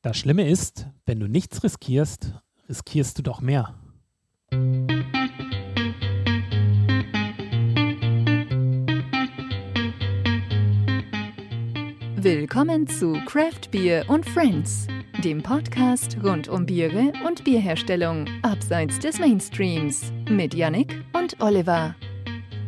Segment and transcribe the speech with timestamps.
[0.00, 2.32] Das Schlimme ist, wenn du nichts riskierst,
[2.68, 3.74] riskierst du doch mehr.
[12.14, 14.86] Willkommen zu Craft Beer und Friends,
[15.24, 21.96] dem Podcast rund um Biere und Bierherstellung abseits des Mainstreams mit Yannick und Oliver.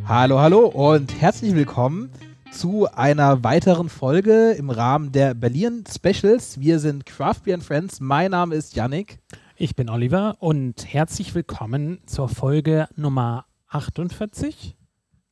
[0.05, 2.11] Hallo, hallo und herzlich willkommen
[2.53, 6.61] zu einer weiteren Folge im Rahmen der Berlin Specials.
[6.61, 8.01] Wir sind Craft Beer and Friends.
[8.01, 9.21] Mein Name ist Yannick.
[9.57, 14.77] Ich bin Oliver und herzlich willkommen zur Folge Nummer 48.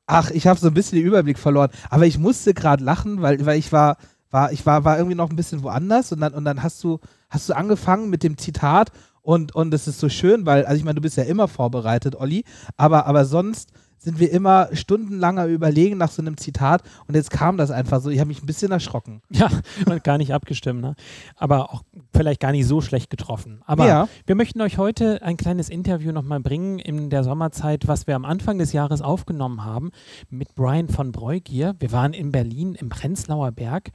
[0.06, 3.44] Ach, ich habe so ein bisschen den Überblick verloren, aber ich musste gerade lachen, weil,
[3.44, 3.96] weil ich war,
[4.30, 7.00] war, ich war, war irgendwie noch ein bisschen woanders und dann, und dann hast du,
[7.28, 10.84] hast du angefangen mit dem Zitat und, und es ist so schön, weil, also ich
[10.84, 12.44] meine, du bist ja immer vorbereitet, Olli,
[12.76, 17.56] aber, aber sonst sind wir immer stundenlanger Überlegen nach so einem Zitat und jetzt kam
[17.56, 18.10] das einfach so.
[18.10, 19.22] Ich habe mich ein bisschen erschrocken.
[19.30, 19.48] Ja,
[19.86, 20.94] und gar nicht abgestimmt, ne?
[21.36, 21.82] aber auch
[22.14, 23.62] vielleicht gar nicht so schlecht getroffen.
[23.66, 24.08] Aber Ja.
[24.26, 28.24] wir möchten euch heute ein kleines Interview nochmal bringen in der Sommerzeit, was wir am
[28.24, 29.90] Anfang des Jahres aufgenommen haben
[30.30, 31.74] mit Brian von Breugier.
[31.78, 33.90] Wir waren in Berlin im Prenzlauer Berg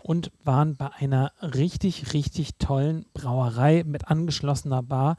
[0.00, 5.16] und waren bei einer richtig, richtig tollen Brauerei mit angeschlossener Bar.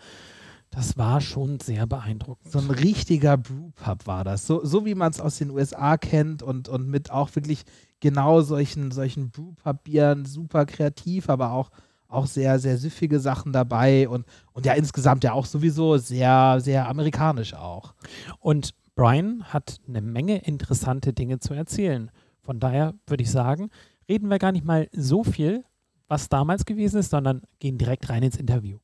[0.74, 2.52] Das war schon sehr beeindruckend.
[2.52, 4.48] So ein richtiger Brewpub war das.
[4.48, 7.64] So, so wie man es aus den USA kennt und, und mit auch wirklich
[8.00, 11.70] genau solchen, solchen Brewpub-Bieren, super kreativ, aber auch,
[12.08, 16.90] auch sehr, sehr süffige Sachen dabei und, und ja insgesamt ja auch sowieso sehr, sehr
[16.90, 17.94] amerikanisch auch.
[18.40, 22.10] Und Brian hat eine Menge interessante Dinge zu erzählen.
[22.42, 23.70] Von daher würde ich sagen,
[24.10, 25.66] reden wir gar nicht mal so viel,
[26.08, 28.80] was damals gewesen ist, sondern gehen direkt rein ins Interview.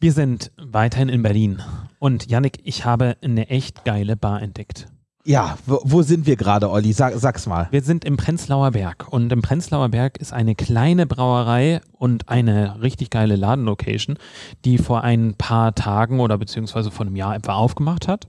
[0.00, 1.62] Wir sind weiterhin in Berlin.
[1.98, 4.86] Und Yannick, ich habe eine echt geile Bar entdeckt.
[5.26, 6.92] Ja, wo, wo sind wir gerade, Olli?
[6.92, 7.68] Sag, sag's mal.
[7.70, 9.06] Wir sind im Prenzlauer Berg.
[9.10, 14.18] Und im Prenzlauer Berg ist eine kleine Brauerei und eine richtig geile Ladenlocation,
[14.66, 18.28] die vor ein paar Tagen oder beziehungsweise vor einem Jahr etwa aufgemacht hat.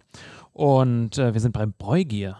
[0.53, 2.37] Und äh, wir sind bei Bräugier.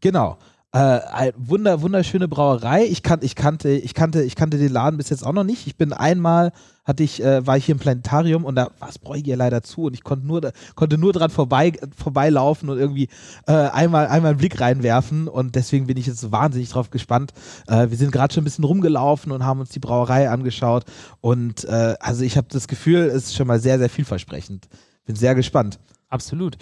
[0.00, 0.36] Genau.
[0.72, 2.86] Äh, wunder, wunderschöne Brauerei.
[2.86, 5.68] Ich, kan ich, kannte, ich, kannte, ich kannte den Laden bis jetzt auch noch nicht.
[5.68, 6.50] Ich bin einmal,
[6.84, 9.84] hatte ich, äh, war ich hier im Planetarium und da war das Bräugier leider zu
[9.84, 13.08] und ich konnte nur, konnte nur dran vorbei, vorbeilaufen und irgendwie
[13.46, 17.32] äh, einmal, einmal einen Blick reinwerfen und deswegen bin ich jetzt wahnsinnig drauf gespannt.
[17.68, 20.84] Äh, wir sind gerade schon ein bisschen rumgelaufen und haben uns die Brauerei angeschaut
[21.20, 24.68] und äh, also ich habe das Gefühl, es ist schon mal sehr, sehr vielversprechend.
[25.04, 25.78] Bin sehr gespannt.
[26.12, 26.58] Absolut.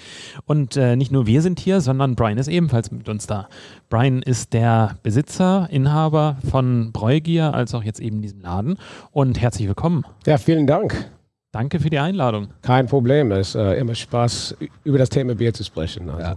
[0.47, 3.49] Und äh, nicht nur wir sind hier, sondern Brian ist ebenfalls mit uns da.
[3.89, 8.79] Brian ist der Besitzer, Inhaber von Bräugier, als auch jetzt eben diesem Laden.
[9.11, 10.05] Und herzlich willkommen.
[10.25, 11.11] Ja, vielen Dank.
[11.51, 12.51] Danke für die Einladung.
[12.63, 13.33] Kein Problem.
[13.33, 16.09] Es ist äh, immer Spaß, über das Thema Bier zu sprechen.
[16.09, 16.23] Also.
[16.23, 16.37] Ja.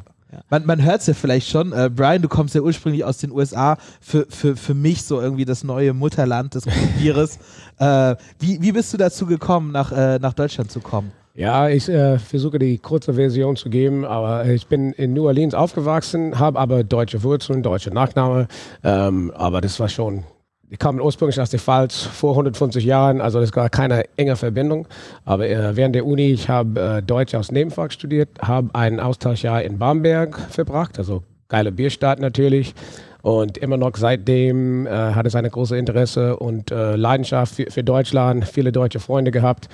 [0.49, 1.71] Man, man hört es ja vielleicht schon.
[1.71, 3.77] Äh, Brian, du kommst ja ursprünglich aus den USA.
[4.01, 6.63] Für, für, für mich so irgendwie das neue Mutterland des
[6.97, 7.37] Bieres.
[7.77, 11.11] äh, wie, wie bist du dazu gekommen, nach, äh, nach Deutschland zu kommen?
[11.35, 15.55] Ja, ich äh, versuche die kurze Version zu geben, aber ich bin in New Orleans
[15.55, 18.47] aufgewachsen, habe aber deutsche Wurzeln, deutsche Nachname,
[18.83, 20.25] ähm, aber das war schon,
[20.69, 24.87] ich kam ursprünglich aus der Pfalz vor 150 Jahren, also das war keine enge Verbindung,
[25.25, 29.63] aber äh, während der Uni, ich habe äh, Deutsch aus Nebenfach studiert, habe ein Austauschjahr
[29.63, 32.75] in Bamberg verbracht, also geile Bierstadt natürlich.
[33.23, 37.81] Und immer noch seitdem äh, hat es eine große Interesse und äh, Leidenschaft für, für
[37.83, 39.69] Deutschland, viele deutsche Freunde gehabt.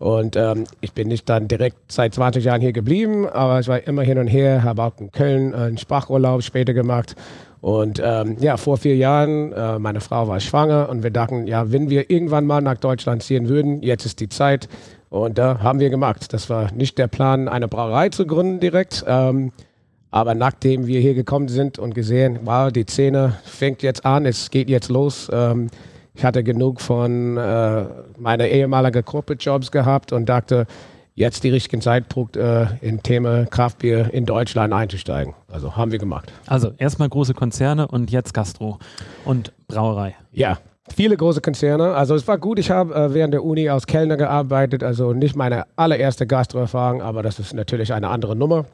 [0.00, 3.86] Und ähm, ich bin nicht dann direkt seit 20 Jahren hier geblieben, aber ich war
[3.86, 7.14] immer hin und her, habe auch in Köln äh, einen Sprachurlaub später gemacht.
[7.60, 11.70] Und ähm, ja, vor vier Jahren, äh, meine Frau war schwanger und wir dachten, ja,
[11.70, 14.70] wenn wir irgendwann mal nach Deutschland ziehen würden, jetzt ist die Zeit.
[15.10, 16.32] Und da haben wir gemacht.
[16.32, 19.04] Das war nicht der Plan, eine Brauerei zu gründen direkt.
[19.06, 19.52] Ähm,
[20.10, 24.50] aber nachdem wir hier gekommen sind und gesehen, wow, die Szene fängt jetzt an, es
[24.50, 25.28] geht jetzt los.
[25.30, 25.68] Ähm,
[26.20, 27.84] ich hatte genug von äh,
[28.18, 30.66] meiner ehemaligen Corporate Jobs gehabt und dachte,
[31.14, 35.32] jetzt die richtigen Zeitpunkt, äh, in Thema Kraftbier in Deutschland einzusteigen.
[35.50, 36.30] Also haben wir gemacht.
[36.46, 38.78] Also erstmal große Konzerne und jetzt Gastro
[39.24, 40.14] und Brauerei.
[40.30, 40.58] Ja,
[40.94, 41.94] viele große Konzerne.
[41.94, 45.36] Also es war gut, ich habe äh, während der Uni als Kellner gearbeitet, also nicht
[45.36, 48.66] meine allererste Gastroerfahrung, aber das ist natürlich eine andere Nummer.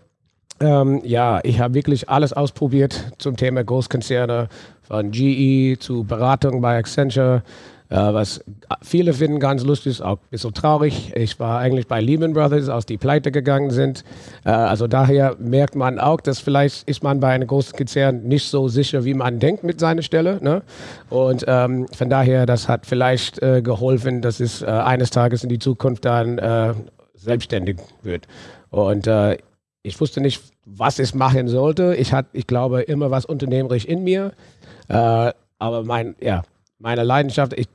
[0.60, 4.48] Ähm, ja, ich habe wirklich alles ausprobiert zum Thema Großkonzerne,
[4.82, 7.42] von GE zu Beratung bei Accenture,
[7.88, 8.42] äh, was
[8.82, 11.12] viele finden ganz lustig, auch ein bisschen traurig.
[11.14, 14.04] Ich war eigentlich bei Lehman Brothers, aus die Pleite gegangen sind.
[14.44, 18.48] Äh, also daher merkt man auch, dass vielleicht ist man bei einem großen Konzern nicht
[18.48, 20.38] so sicher, wie man denkt mit seiner Stelle.
[20.42, 20.62] Ne?
[21.10, 25.48] Und ähm, von daher, das hat vielleicht äh, geholfen, dass es äh, eines Tages in
[25.48, 26.74] die Zukunft dann äh,
[27.14, 28.26] selbstständig wird.
[28.70, 29.38] Und äh,
[29.86, 31.94] ich wusste nicht, was ich machen sollte.
[31.94, 34.32] Ich hatte, ich glaube, immer was unternehmerisch in mir.
[34.88, 36.42] Äh, aber mein, ja,
[36.78, 37.68] meine Leidenschaft, ich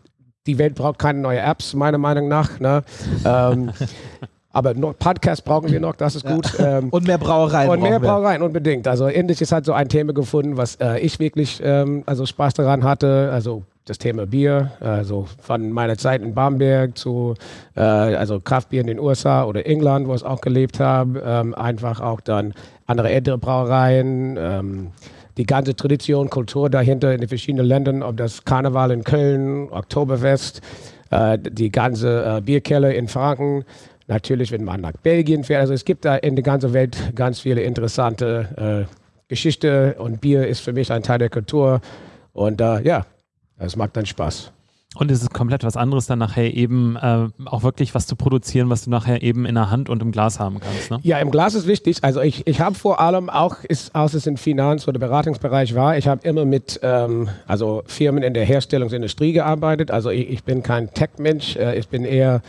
[0.48, 2.60] die Welt braucht keine neuen Apps, meiner Meinung nach.
[2.60, 2.84] Ne?
[3.26, 3.72] ähm,
[4.50, 6.52] aber noch Podcast brauchen wir noch, das ist gut.
[6.60, 7.70] Ähm, und mehr Brauereien.
[7.70, 8.88] Und mehr Brauereien, unbedingt.
[8.88, 12.56] Also endlich ist halt so ein Thema gefunden, was äh, ich wirklich ähm, also Spaß
[12.56, 13.30] daran hatte.
[13.32, 17.34] Also das Thema Bier, also von meiner Zeit in Bamberg zu
[17.76, 22.00] äh, also Kraftbier in den USA oder England, wo ich auch gelebt habe, ähm, einfach
[22.00, 22.54] auch dann
[22.86, 24.92] andere ältere Brauereien, ähm,
[25.38, 30.62] die ganze Tradition, Kultur dahinter in den verschiedenen Ländern, ob das Karneval in Köln, Oktoberfest,
[31.10, 33.66] äh, die ganze äh, Bierkeller in Franken,
[34.08, 35.62] natürlich, wenn man nach Belgien fährt.
[35.62, 38.96] Also es gibt da in der ganzen Welt ganz viele interessante äh,
[39.28, 41.82] Geschichte und Bier ist für mich ein Teil der Kultur.
[42.34, 43.06] Und äh, ja,
[43.66, 44.52] es macht dann Spaß.
[44.96, 48.70] Und es ist komplett was anderes, dann nachher eben äh, auch wirklich was zu produzieren,
[48.70, 50.92] was du nachher eben in der Hand und im Glas haben kannst.
[50.92, 51.00] Ne?
[51.04, 52.00] Ja, im Glas ist wichtig.
[52.02, 55.98] Also ich, ich habe vor allem auch, ist, als es im Finanz- oder Beratungsbereich war,
[55.98, 59.92] ich habe immer mit ähm, also Firmen in der Herstellungsindustrie gearbeitet.
[59.92, 62.42] Also ich, ich bin kein Tech-Mensch, äh, ich bin eher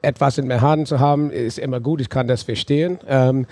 [0.00, 2.98] etwas in der Hand zu haben, ist immer gut, ich kann das verstehen.
[3.06, 3.46] Ähm,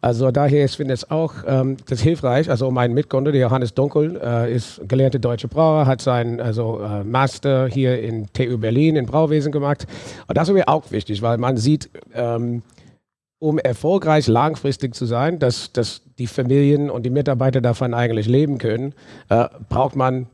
[0.00, 2.48] also daher ist, finde ich es auch ähm, das hilfreich.
[2.48, 7.04] Also mein Mitgründer, der Johannes Dunkel, äh, ist gelernter deutscher Brauer, hat seinen also, äh,
[7.04, 9.86] Master hier in TU Berlin in Brauwesen gemacht.
[10.26, 12.62] Und das ist mir auch wichtig, weil man sieht, ähm,
[13.38, 18.58] um erfolgreich langfristig zu sein, dass, dass die Familien und die Mitarbeiter davon eigentlich leben
[18.58, 18.94] können,
[19.28, 20.28] äh, braucht man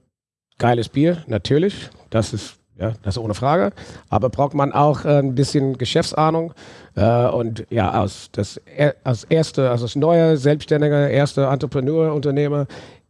[0.59, 1.91] geiles Bier, natürlich.
[2.11, 3.73] Das ist ja, das ohne Frage.
[4.11, 6.53] Aber braucht man auch äh, ein bisschen Geschäftsahnung.
[6.97, 8.61] Äh, und ja, als, das,
[9.05, 12.67] als erste, als das neue, selbstständige, erste Entrepreneur, Unternehmer,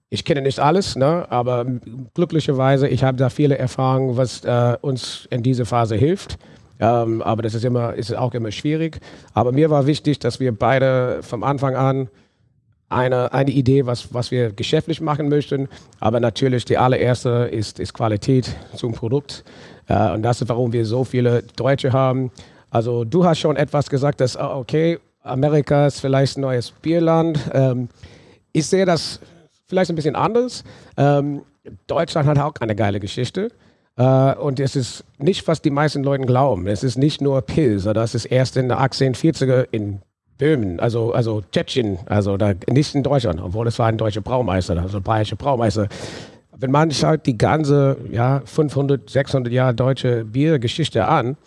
[0.09, 1.67] ich kenne nicht alles, ne, aber
[2.15, 6.39] glücklicherweise, ich habe da viele Erfahrungen, was äh, uns in dieser Phase hilft.
[6.79, 9.01] Ähm, aber das ist immer, ist auch immer schwierig.
[9.33, 12.09] Aber mir war wichtig, dass wir beide vom Anfang an
[12.89, 15.69] eine, eine Idee, was, was wir geschäftlich machen möchten.
[16.01, 19.43] Aber natürlich die allererste ist, ist Qualität zum Produkt.
[19.89, 22.31] Äh, und das ist, warum wir so viele Deutsche haben.
[22.77, 27.41] Also du hast schon etwas gesagt, dass, ah, okay, Amerika ist vielleicht ein neues Bierland.
[27.55, 27.89] Ähm,
[28.53, 29.19] ich sehe das
[29.67, 30.63] vielleicht ein bisschen anders.
[30.99, 31.41] Ähm,
[31.87, 33.51] Deutschland hat auch eine geile Geschichte.
[33.99, 36.67] Uh, und es ist nicht, was die meisten Leute glauben.
[36.67, 40.03] Es ist nicht nur Pilz, das ist erst in den 1840er in
[40.37, 44.79] Böhmen, also, also Tschetschen, also da, nicht in Deutschland, obwohl es war ein deutscher Braumeister,
[44.79, 45.89] also ein bayerischer Braumeister.
[46.55, 51.39] Wenn man schaut die ganze ja, 500, 600 Jahre deutsche Biergeschichte an,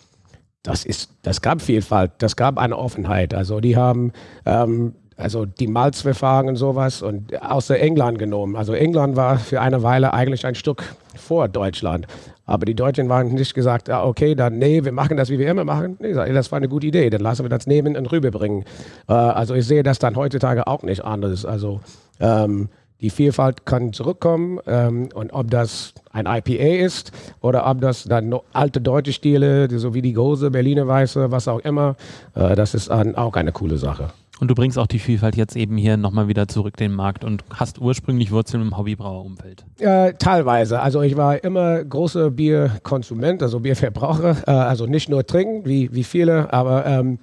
[0.62, 3.34] das, ist, das gab Vielfalt, das gab eine Offenheit.
[3.34, 4.12] Also die haben
[4.46, 8.56] ähm, also die Malzverfahren und sowas und außer England genommen.
[8.56, 10.82] Also England war für eine Weile eigentlich ein Stück
[11.14, 12.06] vor Deutschland.
[12.46, 15.48] Aber die Deutschen waren nicht gesagt, ah, okay, dann nee, wir machen das, wie wir
[15.48, 15.96] immer machen.
[16.00, 18.64] Nee, das war eine gute Idee, dann lassen wir das nehmen und rüberbringen.
[19.08, 21.44] Äh, also ich sehe das dann heutzutage auch nicht anders.
[21.44, 21.80] Also
[22.18, 22.68] ähm,
[23.00, 28.34] die Vielfalt kann zurückkommen ähm, und ob das ein IPA ist oder ob das dann
[28.52, 31.96] alte deutsche Stile, so wie die Gose, Berliner Weiße, was auch immer,
[32.34, 34.10] äh, das ist dann auch eine coole Sache.
[34.40, 37.24] Und du bringst auch die Vielfalt jetzt eben hier nochmal wieder zurück in den Markt
[37.24, 39.66] und hast ursprünglich Wurzeln im Hobbybrauerumfeld.
[39.78, 40.80] Äh, teilweise.
[40.80, 44.36] Also ich war immer großer Bierkonsument, also Bierverbraucher.
[44.46, 47.18] Äh, also nicht nur trinken, wie, wie viele, aber ähm,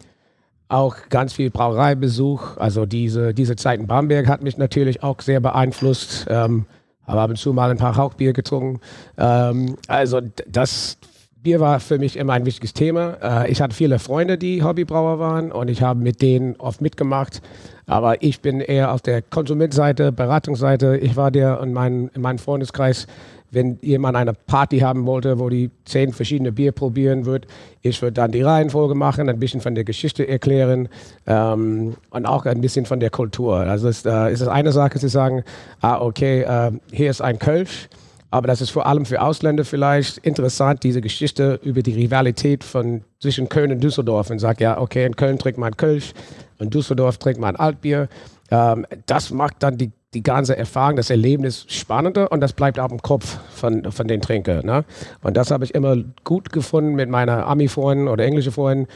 [0.69, 2.57] auch ganz viel Brauereibesuch.
[2.57, 6.25] Also diese, diese Zeit in Bamberg hat mich natürlich auch sehr beeinflusst.
[6.29, 6.65] Ähm,
[7.05, 8.81] aber ab und zu mal ein paar Hauchbier getrunken.
[9.17, 10.97] Ähm, also das
[11.41, 13.17] Bier war für mich immer ein wichtiges Thema.
[13.21, 17.41] Äh, ich hatte viele Freunde, die Hobbybrauer waren und ich habe mit denen oft mitgemacht.
[17.85, 20.97] Aber ich bin eher auf der Konsumentseite, Beratungsseite.
[20.97, 23.07] Ich war der in, mein, in meinem Freundeskreis,
[23.51, 27.47] wenn jemand eine Party haben wollte, wo die zehn verschiedene Bier probieren wird,
[27.81, 30.89] ich würde dann die Reihenfolge machen, ein bisschen von der Geschichte erklären
[31.25, 33.57] ähm, und auch ein bisschen von der Kultur.
[33.57, 35.43] Also es äh, ist eine Sache zu sagen,
[35.81, 37.89] ah okay, äh, hier ist ein Kölsch
[38.29, 43.03] aber das ist vor allem für Ausländer vielleicht interessant, diese Geschichte über die Rivalität von
[43.19, 46.13] zwischen Köln und Düsseldorf und sagt, ja, okay, in Köln trinkt man Kölsch,
[46.59, 48.09] in Düsseldorf trinkt man Altbier.
[48.51, 52.91] Ähm, das macht dann die, die ganze Erfahrung, das Erlebnis spannender und das bleibt auch
[52.91, 54.65] im Kopf von, von den Trinkern.
[54.65, 54.83] Ne?
[55.21, 58.87] Und das habe ich immer gut gefunden mit meiner Ami-Freunden oder englischen Freunden,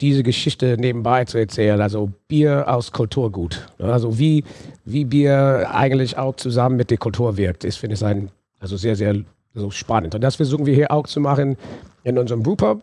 [0.00, 1.80] diese Geschichte nebenbei zu erzählen.
[1.80, 3.66] Also Bier aus Kulturgut.
[3.80, 3.92] Ne?
[3.92, 4.44] Also wie,
[4.84, 8.94] wie Bier eigentlich auch zusammen mit der Kultur wirkt, ist, finde ich, ein also sehr,
[8.94, 9.16] sehr
[9.52, 10.14] so spannend.
[10.14, 11.56] Und das versuchen wir hier auch zu machen
[12.04, 12.82] in unserem Brewpub.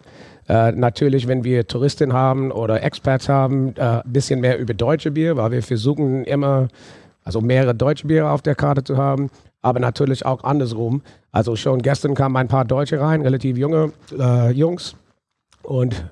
[0.50, 5.12] Äh, natürlich, wenn wir Touristen haben oder Experts haben, ein äh, bisschen mehr über deutsche
[5.12, 6.68] Bier, weil wir versuchen immer,
[7.28, 9.30] also mehrere deutsche Biere auf der Karte zu haben,
[9.62, 11.02] aber natürlich auch andersrum.
[11.34, 14.96] Also schon gestern kamen ein paar Deutsche rein, relativ junge äh, Jungs.
[15.62, 16.06] Und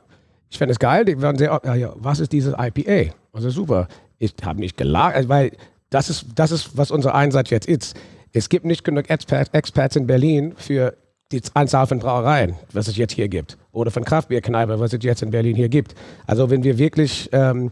[0.49, 3.13] ich fände es geil, die waren sehr, ja, was ist dieses IPA?
[3.31, 3.87] Also super.
[4.19, 5.53] Ich habe nicht gelacht, also weil
[5.89, 7.95] das ist, das ist, was unser Einsatz jetzt ist.
[8.33, 10.97] Es gibt nicht genug Expert, Experts in Berlin für
[11.31, 13.57] die Anzahl von Brauereien, was es jetzt hier gibt.
[13.71, 15.95] Oder von Kraftbierkneipe, was es jetzt in Berlin hier gibt.
[16.27, 17.71] Also wenn wir wirklich ähm,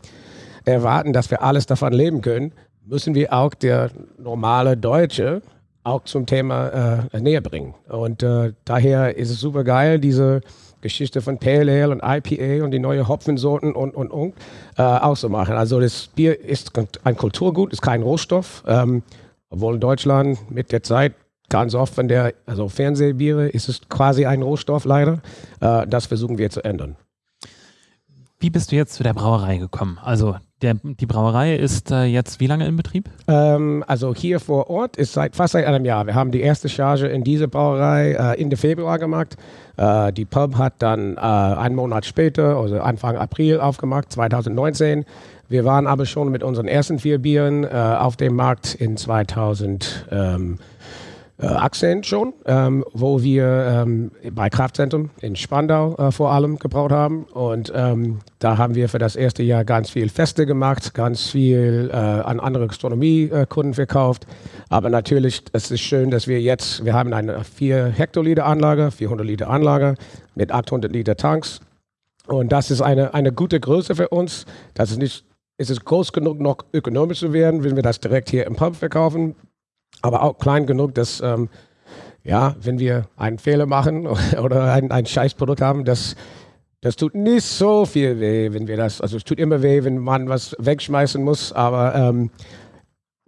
[0.64, 2.54] erwarten, dass wir alles davon leben können,
[2.86, 5.42] müssen wir auch der normale Deutsche
[5.84, 7.76] auch zum Thema äh, näher bringen.
[7.90, 10.42] Und äh, daher ist es super geil, diese
[10.82, 14.34] Geschichte von Pale Ale und IPA und die neue Hopfensorten und, und, und
[14.78, 15.56] äh, auch so machen.
[15.56, 16.72] Also das Bier ist
[17.04, 18.64] ein Kulturgut, ist kein Rohstoff.
[18.68, 19.04] Ähm,
[19.50, 21.14] obwohl in Deutschland mit der Zeit
[21.50, 25.22] ganz oft von der, also Fernsehbiere ist es quasi ein Rohstoff leider.
[25.60, 26.96] Äh, das versuchen wir zu ändern.
[28.40, 30.00] Wie bist du jetzt zu der Brauerei gekommen?
[30.02, 33.10] Also der, die Brauerei ist äh, jetzt wie lange in Betrieb?
[33.28, 36.08] Ähm, also hier vor Ort ist seit fast seit einem Jahr.
[36.08, 39.36] Wir haben die erste Charge in dieser Brauerei äh, Ende Februar gemacht.
[39.78, 45.06] Äh, die Pub hat dann äh, einen Monat später, also Anfang April aufgemacht, 2019.
[45.50, 50.08] Wir waren aber schon mit unseren ersten vier Bieren äh, auf dem Markt in 2000.
[50.10, 50.58] Ähm,
[51.44, 56.92] äh, Akzent schon, ähm, wo wir ähm, bei Kraftzentrum in Spandau äh, vor allem gebraut
[56.92, 57.26] haben.
[57.26, 61.90] Und ähm, da haben wir für das erste Jahr ganz viel Feste gemacht, ganz viel
[61.92, 64.26] äh, an andere Gastronomiekunden verkauft.
[64.70, 69.28] Aber natürlich, es ist schön, dass wir jetzt, wir haben eine 4 Hektoliter Anlage, 400
[69.28, 69.96] Liter Anlage
[70.36, 71.60] mit 800 Liter Tanks.
[72.26, 74.46] Und das ist eine, eine gute Größe für uns.
[74.76, 75.26] Das ist nicht,
[75.58, 78.78] ist es groß genug, noch ökonomisch zu werden, wenn wir das direkt hier im Pub
[78.78, 79.36] verkaufen
[80.04, 81.50] aber auch klein genug, dass, ähm,
[82.24, 84.06] ja, wenn wir einen Fehler machen
[84.42, 86.16] oder ein, ein Scheißprodukt haben, das,
[86.82, 89.98] das tut nicht so viel weh, wenn wir das, also es tut immer weh, wenn
[89.98, 92.30] man was wegschmeißen muss, aber ähm,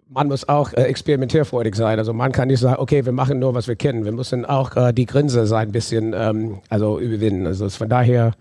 [0.07, 1.97] man muss auch äh, experimentierfreudig sein.
[1.97, 4.05] Also man kann nicht sagen, okay, wir machen nur, was wir kennen.
[4.05, 7.47] Wir müssen auch äh, die Grinse sein, ein bisschen ähm, also überwinden.
[7.47, 8.33] Also von daher,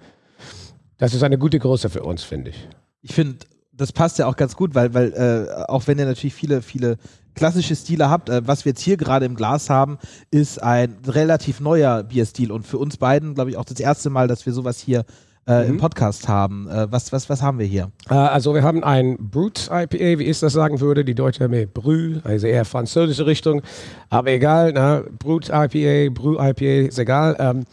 [0.99, 2.69] das ist eine gute Größe für uns, finde ich.
[3.00, 3.38] Ich finde,
[3.73, 6.99] das passt ja auch ganz gut, weil, weil äh, auch wenn ihr natürlich viele, viele
[7.35, 9.99] klassische Stile habt, äh, was wir jetzt hier gerade im Glas haben,
[10.31, 14.29] ist ein relativ neuer Bierstil und für uns beiden, glaube ich, auch das erste Mal,
[14.29, 15.05] dass wir sowas hier
[15.47, 15.71] äh, mhm.
[15.71, 16.69] im Podcast haben.
[16.69, 17.91] Äh, was, was, was haben wir hier?
[18.09, 21.05] Äh, also wir haben ein Brut IPA, wie ich das sagen würde.
[21.05, 23.62] Die Deutsche haben Brü, also eher französische Richtung.
[24.11, 25.05] Aber egal, ne?
[25.19, 27.37] Brut IPA, Brü IPA, ist egal.
[27.38, 27.64] Ähm,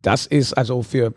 [0.00, 1.12] das ist also für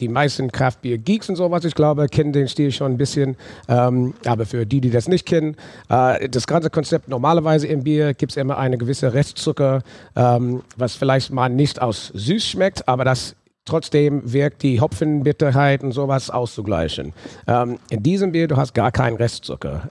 [0.00, 3.36] die meisten Kraftbier-Geeks und sowas, ich glaube, kennen den Stil schon ein bisschen.
[3.68, 5.56] Ähm, aber für die, die das nicht kennen,
[5.88, 9.82] äh, das ganze Konzept normalerweise im Bier gibt es immer eine gewisse Restzucker,
[10.16, 15.92] ähm, was vielleicht mal nicht aus süß schmeckt, aber das trotzdem wirkt die Hopfenbitterheit und
[15.92, 17.12] sowas auszugleichen.
[17.46, 19.88] Ähm, in diesem Bier, du hast gar keinen Restzucker.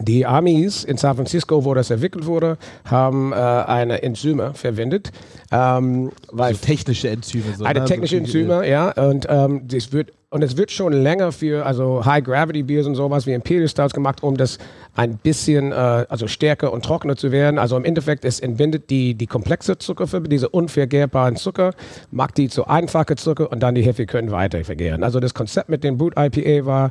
[0.00, 5.10] Die Amis in San Francisco, wo das entwickelt wurde, haben äh, eine Enzyme verwendet.
[5.50, 7.44] Ähm, weil so technische Enzyme.
[7.56, 7.86] So, eine ne?
[7.86, 8.90] technische Enzyme, ja.
[8.90, 13.32] Und, ähm, das wird, und es wird schon länger für also High-Gravity-Beers und sowas wie
[13.32, 14.58] Imperial Stouts gemacht, um das
[14.94, 17.58] ein bisschen äh, also stärker und trockener zu werden.
[17.58, 21.72] Also im Endeffekt, es entbindet die, die komplexe Zuckerfiber, diese unvergärbaren Zucker,
[22.10, 25.02] macht die zu einfache Zucker und dann die Hefe können weiter vergären.
[25.02, 26.90] Also das Konzept mit dem Boot IPA war,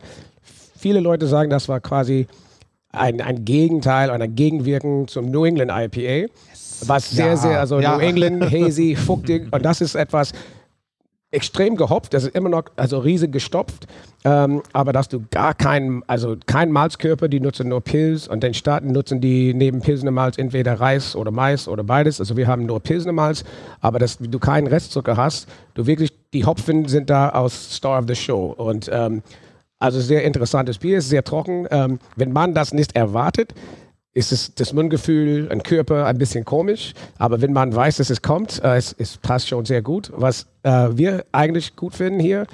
[0.76, 2.28] viele Leute sagen, das war quasi
[2.96, 6.32] ein, ein Gegenteil, ein Gegenwirken zum New England IPA,
[6.86, 7.96] was sehr, ja, sehr, also ja.
[7.96, 10.34] New England, hazy, fuchtig und das ist etwas
[11.32, 13.88] extrem gehopft, das ist immer noch, also riesig gestopft,
[14.24, 18.54] ähm, aber dass du gar keinen, also kein Malzkörper, die nutzen nur Pilz und den
[18.54, 22.66] Staaten nutzen die neben Pilsner Malz entweder Reis oder Mais oder beides, also wir haben
[22.66, 23.44] nur Pilsner Malz,
[23.82, 28.06] aber dass du keinen Restzucker hast, du wirklich, die Hopfen sind da aus Star of
[28.08, 28.54] the Show.
[28.58, 29.22] Und ähm,
[29.86, 31.68] also sehr interessantes Bier, sehr trocken.
[31.70, 33.54] Ähm, wenn man das nicht erwartet,
[34.16, 36.94] ist es das Mundgefühl, ein Körper ein bisschen komisch.
[37.20, 40.12] Aber wenn man weiß, dass es kommt, äh, es, es, passt schon sehr gut.
[40.16, 42.48] Was äh, wir eigentlich gut finden hier,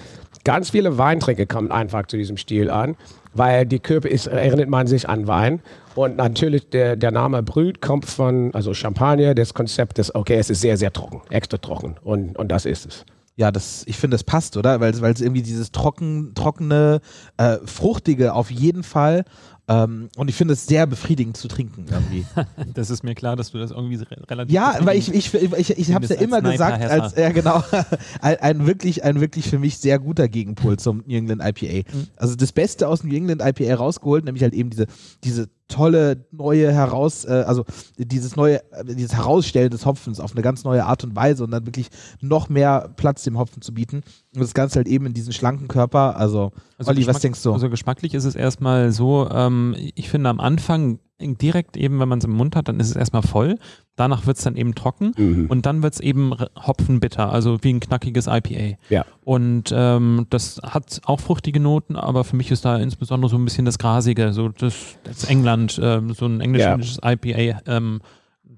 [0.44, 2.98] ganz viele Weintrinker kommen einfach zu diesem Stil an,
[3.34, 5.62] weil die Körper ist, erinnert man sich an Wein.
[5.96, 10.50] Und natürlich der, der Name Brüt kommt von, also Champagner, das Konzept ist, okay, es
[10.50, 11.96] ist sehr, sehr trocken, extra trocken.
[12.04, 13.06] Und, und das ist es.
[13.36, 14.82] Ja, das, ich finde, das passt, oder?
[14.82, 17.00] Weil es irgendwie dieses trocken, trockene,
[17.38, 19.24] äh, fruchtige auf jeden Fall.
[19.68, 22.26] Ähm, und ich finde es sehr befriedigend zu trinken irgendwie.
[22.74, 24.54] das ist mir klar, dass du das irgendwie relativ.
[24.54, 27.64] Ja, weil ich, ich, ich, ich, habe es ja immer gesagt, als, ja genau,
[28.22, 31.90] ein, ein, wirklich, ein wirklich für mich sehr guter Gegenpol zum New England IPA.
[31.90, 32.08] Mhm.
[32.18, 34.88] Also das Beste aus dem New England IPA rausgeholt, nämlich halt eben diese,
[35.24, 37.66] diese tolle neue heraus, äh, also
[37.98, 41.52] dieses neue, äh, dieses Herausstellen des Hopfens auf eine ganz neue Art und Weise und
[41.52, 44.04] dann wirklich noch mehr Platz dem Hopfen zu bieten.
[44.34, 46.16] Und das Ganze halt eben in diesen schlanken Körper.
[46.16, 47.52] Also, also Olli, was denkst du?
[47.52, 52.20] Also geschmacklich ist es erstmal so, ähm, ich finde am Anfang direkt eben, wenn man
[52.20, 53.58] es im Mund hat, dann ist es erstmal voll.
[53.96, 55.48] Danach wird es dann eben trocken mhm.
[55.48, 58.78] und dann wird es eben hopfenbitter, also wie ein knackiges IPA.
[58.90, 59.06] Ja.
[59.24, 63.46] Und ähm, das hat auch fruchtige Noten, aber für mich ist da insbesondere so ein
[63.46, 67.12] bisschen das Grasige, so das, das England, ähm, so ein englisches ja.
[67.12, 67.62] IPA.
[67.68, 68.02] Ähm,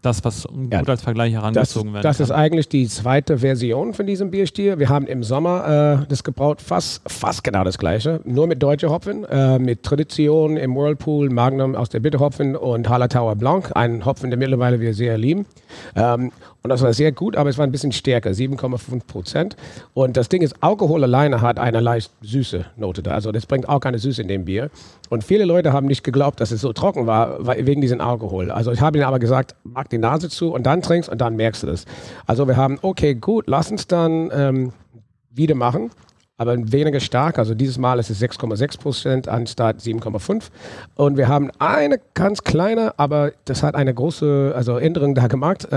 [0.06, 2.24] das, was gut Ja, als Vergleich Das, herangezogen werden das kann.
[2.26, 4.78] ist eigentlich die zweite Version von diesem Bierstil.
[4.80, 8.90] Wir haben im Sommer äh, das gebraut, fast, fast genau das gleiche, nur mit deutscher
[8.90, 14.30] Hopfen, äh, mit Tradition im Whirlpool, Magnum aus der Bitterhopfen und Hallertauer Blanc, ein Hopfen,
[14.30, 15.46] der mittlerweile wir sehr lieben.
[15.96, 16.32] Ähm,
[16.64, 19.58] und das war sehr gut, aber es war ein bisschen stärker, 7,5 Prozent.
[19.94, 23.12] Und das Ding ist, Alkohol alleine hat eine leicht süße Note da.
[23.12, 24.70] Also das bringt auch keine Süße in dem Bier.
[25.10, 28.50] Und viele Leute haben nicht geglaubt, dass es so trocken war, wegen diesem Alkohol.
[28.50, 31.36] Also ich habe ihnen aber gesagt, mach die Nase zu und dann trinkst und dann
[31.36, 31.84] merkst du das.
[32.28, 34.72] Also wir haben, okay, gut, lass uns dann ähm,
[35.32, 35.92] wieder machen.
[36.38, 40.46] Aber weniger stark, also dieses Mal ist es 6,6 Prozent anstatt 7,5.
[40.96, 45.68] Und wir haben eine ganz kleine, aber das hat eine große also Änderung da gemacht.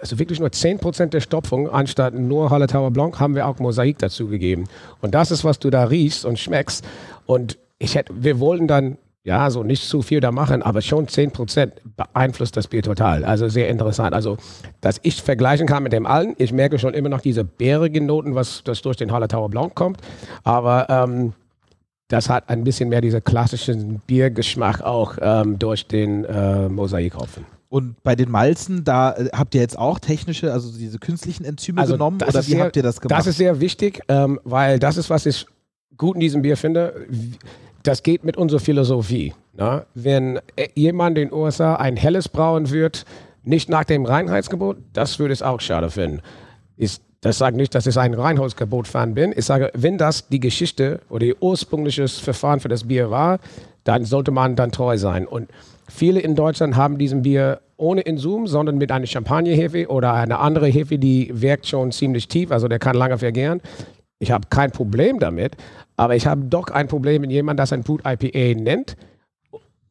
[0.00, 3.98] Also wirklich nur 10 Prozent der Stopfung anstatt nur Hallertauer Blanc haben wir auch Mosaik
[3.98, 4.64] dazu gegeben.
[5.00, 6.84] Und das ist, was du da riechst und schmeckst.
[7.26, 11.06] Und ich hätte, wir wollten dann ja, so nicht zu viel da machen, aber schon
[11.06, 13.24] 10% beeinflusst das Bier total.
[13.24, 14.14] Also sehr interessant.
[14.14, 14.38] Also,
[14.80, 18.34] dass ich vergleichen kann mit dem alten, ich merke schon immer noch diese bärigen Noten,
[18.34, 20.00] was das durch den Hallertauer Blanc kommt.
[20.42, 21.34] Aber ähm,
[22.08, 27.44] das hat ein bisschen mehr diesen klassischen Biergeschmack auch ähm, durch den äh, Mosaikhopfen.
[27.70, 31.86] Und bei den Malzen, da äh, habt ihr jetzt auch technische, also diese künstlichen Enzyme
[31.86, 33.16] genommen Also das oder wie sehr- habt ihr das gemacht?
[33.18, 35.46] Das ist sehr wichtig, ähm, weil das ist, was ich
[35.96, 37.06] gut in diesem Bier finde.
[37.84, 39.32] Das geht mit unserer Philosophie.
[39.56, 39.86] Ne?
[39.94, 43.04] Wenn äh, jemand in den USA ein helles brauen wird,
[43.44, 46.20] nicht nach dem Reinheitsgebot, das würde ich auch schade finden.
[46.76, 49.32] Ist, das sage nicht, dass ich ein Reinheitsgebot-Fan bin.
[49.36, 53.38] Ich sage, wenn das die Geschichte oder ihr ursprüngliches Verfahren für das Bier war,
[53.84, 55.26] dann sollte man dann treu sein.
[55.26, 55.48] Und
[55.90, 60.70] viele in Deutschland haben diesen Bier ohne Insum, sondern mit einer Champagnerhefe oder einer anderen
[60.70, 63.60] Hefe, die wirkt schon ziemlich tief, also der kann lange vergären.
[64.18, 65.56] Ich habe kein Problem damit,
[65.96, 68.96] aber ich habe doch ein Problem, wenn jemand das ein Brut IPA nennt,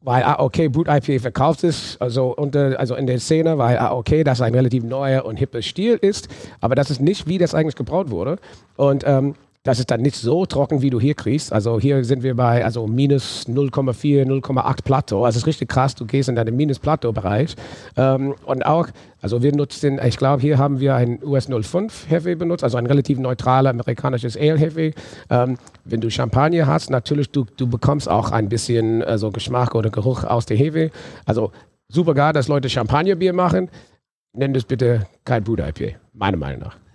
[0.02, 3.92] weil, ah, okay, Brut IPA verkauft ist, also, unter, also in der Szene, weil, ah,
[3.92, 6.28] okay, das ein relativ neuer und hipper Stil ist,
[6.60, 8.36] aber das ist nicht, wie das eigentlich gebraut wurde.
[8.76, 11.52] Und ähm, das ist dann nicht so trocken, wie du hier kriegst.
[11.52, 15.24] Also hier sind wir bei also minus 0,4, 0,8 Plateau.
[15.24, 17.56] Also es ist richtig krass, du gehst in deinen Minus-Plateau-Bereich.
[17.96, 18.88] Ähm, und auch,
[19.20, 22.86] also wir nutzen, ich glaube, hier haben wir ein US 05 Heavy benutzt, also ein
[22.86, 24.94] relativ neutraler amerikanisches Ale Heavy.
[25.28, 29.90] Ähm, wenn du Champagner hast, natürlich, du, du bekommst auch ein bisschen also Geschmack oder
[29.90, 30.90] Geruch aus der Hefe.
[31.26, 31.52] Also
[31.88, 33.68] super geil, dass Leute Champagnerbier machen.
[34.32, 36.89] Nenn das bitte kein Brut IPA, meiner Meinung nach.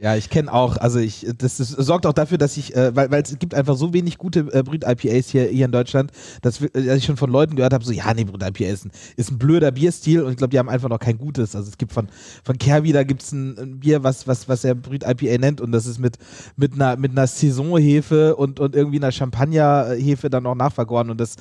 [0.00, 3.10] Ja, ich kenne auch, also ich, das, das sorgt auch dafür, dass ich, äh, weil
[3.10, 6.68] weil es gibt einfach so wenig gute äh, Brüt-IPAs hier, hier in Deutschland, dass, wir-
[6.68, 9.38] dass ich schon von Leuten gehört habe, so, ja, nee, Brüt-IPA ist ein, ist ein
[9.38, 11.56] blöder Bierstil und ich glaube, die haben einfach noch kein gutes.
[11.56, 12.06] Also es gibt von,
[12.44, 15.72] von Kerwi, da gibt es ein, ein Bier, was, was, was er Brüt-IPA nennt und
[15.72, 16.16] das ist mit,
[16.54, 21.34] mit einer, mit einer Saisonhefe und, und irgendwie einer Champagnerhefe dann noch nachvergoren und das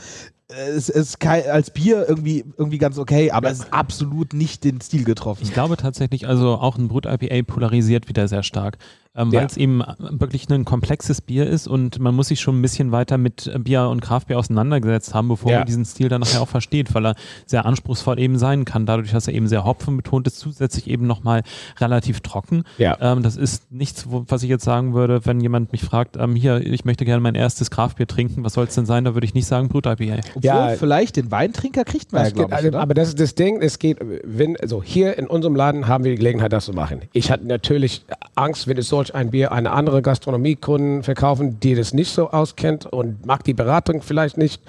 [0.49, 5.03] äh, ist, als Bier irgendwie, irgendwie ganz okay, aber es ist absolut nicht den Stil
[5.03, 5.43] getroffen.
[5.43, 8.77] Ich glaube tatsächlich, also auch ein Brut IPA polarisiert wieder sehr stark,
[9.17, 9.39] ähm, Ja.
[9.39, 12.91] weil es eben wirklich ein komplexes Bier ist und man muss sich schon ein bisschen
[12.91, 15.57] weiter mit äh, Bier und Kraftbier auseinandergesetzt haben, bevor Ja.
[15.59, 19.11] man diesen Stil dann nachher auch versteht, weil er sehr anspruchsvoll eben sein kann, dadurch,
[19.11, 21.41] dass er eben sehr hopfenbetont ist, zusätzlich eben nochmal
[21.79, 22.63] relativ trocken.
[22.77, 22.97] Ja.
[23.01, 26.35] Ähm, das ist nichts, wo, was ich jetzt sagen würde, wenn jemand mich fragt, ähm,
[26.35, 29.03] hier, ich möchte gerne mein erstes Kraftbier trinken, was soll es denn sein?
[29.03, 30.17] Da würde ich nicht sagen Brut IPA.
[30.35, 30.67] Obwohl, Ja.
[30.77, 32.79] vielleicht den Weintrinker kriegt man ja, geht, glaube ich, also, oder?
[32.81, 36.11] aber das ist das Ding, es geht, wenn, also hier in unserem Laden haben wir
[36.11, 37.01] die Gelegenheit, das zu machen.
[37.13, 38.03] Ich hatte natürlich
[38.35, 42.85] Angst, wenn es solch ein Bier eine andere Gastronomiekunden verkaufen, die das nicht so auskennt
[42.85, 44.61] und mag die Beratung vielleicht nicht,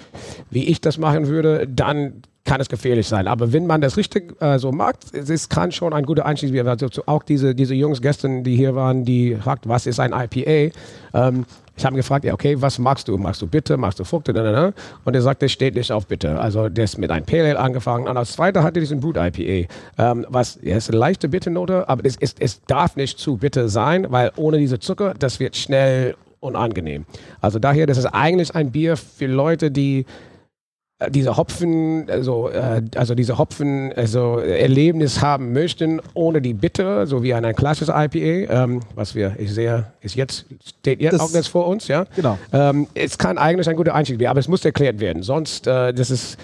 [0.49, 3.27] wie ich das machen würde, dann kann es gefährlich sein.
[3.27, 6.65] Aber wenn man das richtig äh, so mag, es ist, kann schon ein guter Einstiegsbier
[6.65, 6.79] werden.
[6.81, 10.75] Also auch diese, diese Jungs gestern, die hier waren, die fragt, was ist ein IPA?
[11.13, 11.45] Ähm,
[11.79, 13.17] ich habe gefragt, ja, okay, was magst du?
[13.17, 13.77] Magst du Bitte?
[13.77, 14.27] Magst du Frucht?
[14.27, 16.37] Und er sagt, der steht nicht auf Bitte.
[16.39, 18.07] Also der ist mit einem Pale Ale angefangen.
[18.07, 19.71] Und als zweiter hat er diesen Brut IPA.
[19.97, 23.69] Ähm, was, ja, ist eine leichte Bitte-Note, aber es, es, es darf nicht zu bitter
[23.69, 27.05] sein, weil ohne diese Zucker, das wird schnell unangenehm.
[27.39, 30.05] Also daher, das ist eigentlich ein Bier für Leute, die
[31.07, 37.23] diese Hopfen, also, äh, also diese Hopfen, also Erlebnis haben möchten, ohne die Bitte, so
[37.23, 40.45] wie ein klassisches IPA, ähm, was wir, ich sehe, ist jetzt,
[40.79, 42.05] steht jetzt Das- auch jetzt vor uns, ja.
[42.15, 42.37] Genau.
[42.51, 45.23] Ähm, es kann eigentlich ein guter Einstieg werden, aber es muss erklärt werden.
[45.23, 46.37] Sonst, äh, das ist,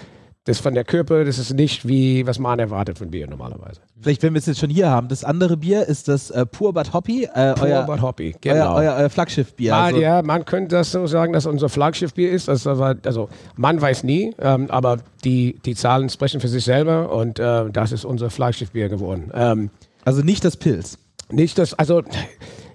[0.46, 3.80] das von der Körper, das ist nicht wie, was man erwartet von Bier normalerweise.
[4.00, 5.08] Vielleicht, wenn wir es jetzt schon hier haben.
[5.08, 8.40] Das andere Bier ist das äh, Pur Bad Hoppy, äh, Pur euer, but Hoppy, euer,
[8.40, 8.76] genau.
[8.76, 9.72] euer, euer Flaggschiffbier.
[9.72, 12.48] Man, Also, ja, man könnte das so sagen, dass unser Flaggschiffbier ist.
[12.48, 17.40] Aber, also man weiß nie, ähm, aber die, die Zahlen sprechen für sich selber und
[17.40, 19.32] äh, das ist unser Flaggschiffbier geworden.
[19.34, 19.70] Ähm,
[20.04, 20.96] also nicht das Pilz.
[21.28, 22.02] nicht das, also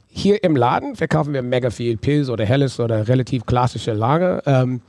[0.09, 4.43] hier im Laden verkaufen wir mega viel Pils oder Helles oder relativ klassische Lager.
[4.45, 4.81] Ähm,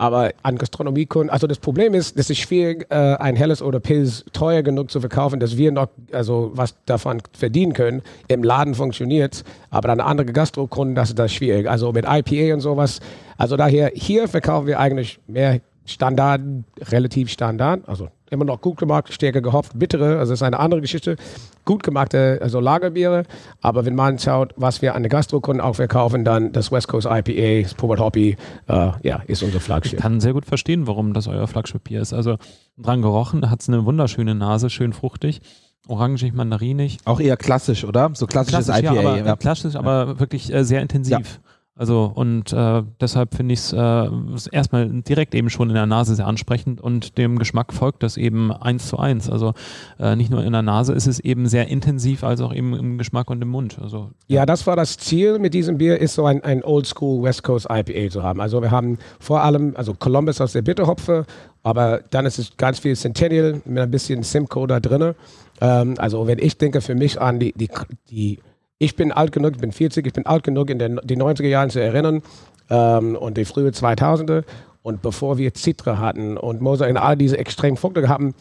[0.00, 4.24] Aber an Gastronomiekunden, also das Problem ist, es ist schwierig, äh, ein helles oder Pilz
[4.32, 8.02] teuer genug zu verkaufen, dass wir noch also was davon verdienen können.
[8.28, 11.68] Im Laden funktioniert aber dann andere Gastrokunden, das ist das schwierig.
[11.68, 13.00] Also mit IPA und sowas.
[13.36, 16.42] Also daher, hier verkaufen wir eigentlich mehr Standard,
[16.90, 20.80] relativ Standard, also immer noch gut gemacht, stärker gehopft, bittere, also das ist eine andere
[20.80, 21.16] Geschichte.
[21.64, 23.24] Gut gemachte also Lagerbiere,
[23.60, 27.06] aber wenn man schaut, was wir an den Gastrokunden auch verkaufen, dann das West Coast
[27.10, 28.36] IPA, das Pobert Hoppy,
[28.68, 29.94] äh, ja, ist unser Flaggschiff.
[29.94, 32.12] Ich kann sehr gut verstehen, warum das euer Flaggschiff-Bier ist.
[32.12, 32.36] Also
[32.76, 35.40] dran gerochen, hat es eine wunderschöne Nase, schön fruchtig.
[35.86, 36.98] Orangig, mandarinig.
[37.06, 38.10] Auch eher klassisch, oder?
[38.12, 38.94] So klassisches Klassisch, IPA.
[38.94, 39.36] ja, aber, ja.
[39.36, 41.40] Klassisch, aber wirklich äh, sehr intensiv.
[41.78, 44.08] Also und äh, deshalb finde ich es äh,
[44.50, 48.52] erstmal direkt eben schon in der Nase sehr ansprechend und dem Geschmack folgt das eben
[48.52, 49.30] eins zu eins.
[49.30, 49.54] Also
[50.00, 52.98] äh, nicht nur in der Nase ist es eben sehr intensiv, als auch eben im
[52.98, 53.78] Geschmack und im Mund.
[53.80, 57.44] Also Ja, das war das Ziel mit diesem Bier, ist so ein, ein Oldschool West
[57.44, 58.40] Coast IPA zu haben.
[58.40, 61.26] Also wir haben vor allem, also Columbus aus der Bitterhopfe,
[61.62, 65.14] aber dann ist es ganz viel Centennial mit ein bisschen Simcoe da drin.
[65.60, 67.68] Ähm, also wenn ich denke für mich an die, die,
[68.10, 68.38] die
[68.78, 71.48] ich bin alt genug, ich bin 40, ich bin alt genug, in den die 90er
[71.48, 72.22] Jahren zu erinnern
[72.70, 74.44] ähm, und die frühe 2000er.
[74.82, 78.34] Und bevor wir Citra hatten und Moser in all diese extremen Frukte haben,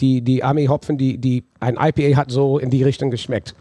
[0.00, 3.54] die, die Army-Hopfen, die, die, ein IPA hat so in die Richtung geschmeckt.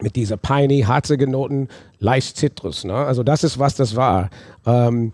[0.00, 2.84] Mit dieser piney, harzigen Noten, leicht Zitrus.
[2.84, 2.94] Ne?
[2.94, 4.30] Also das ist, was das war.
[4.66, 5.12] Ähm,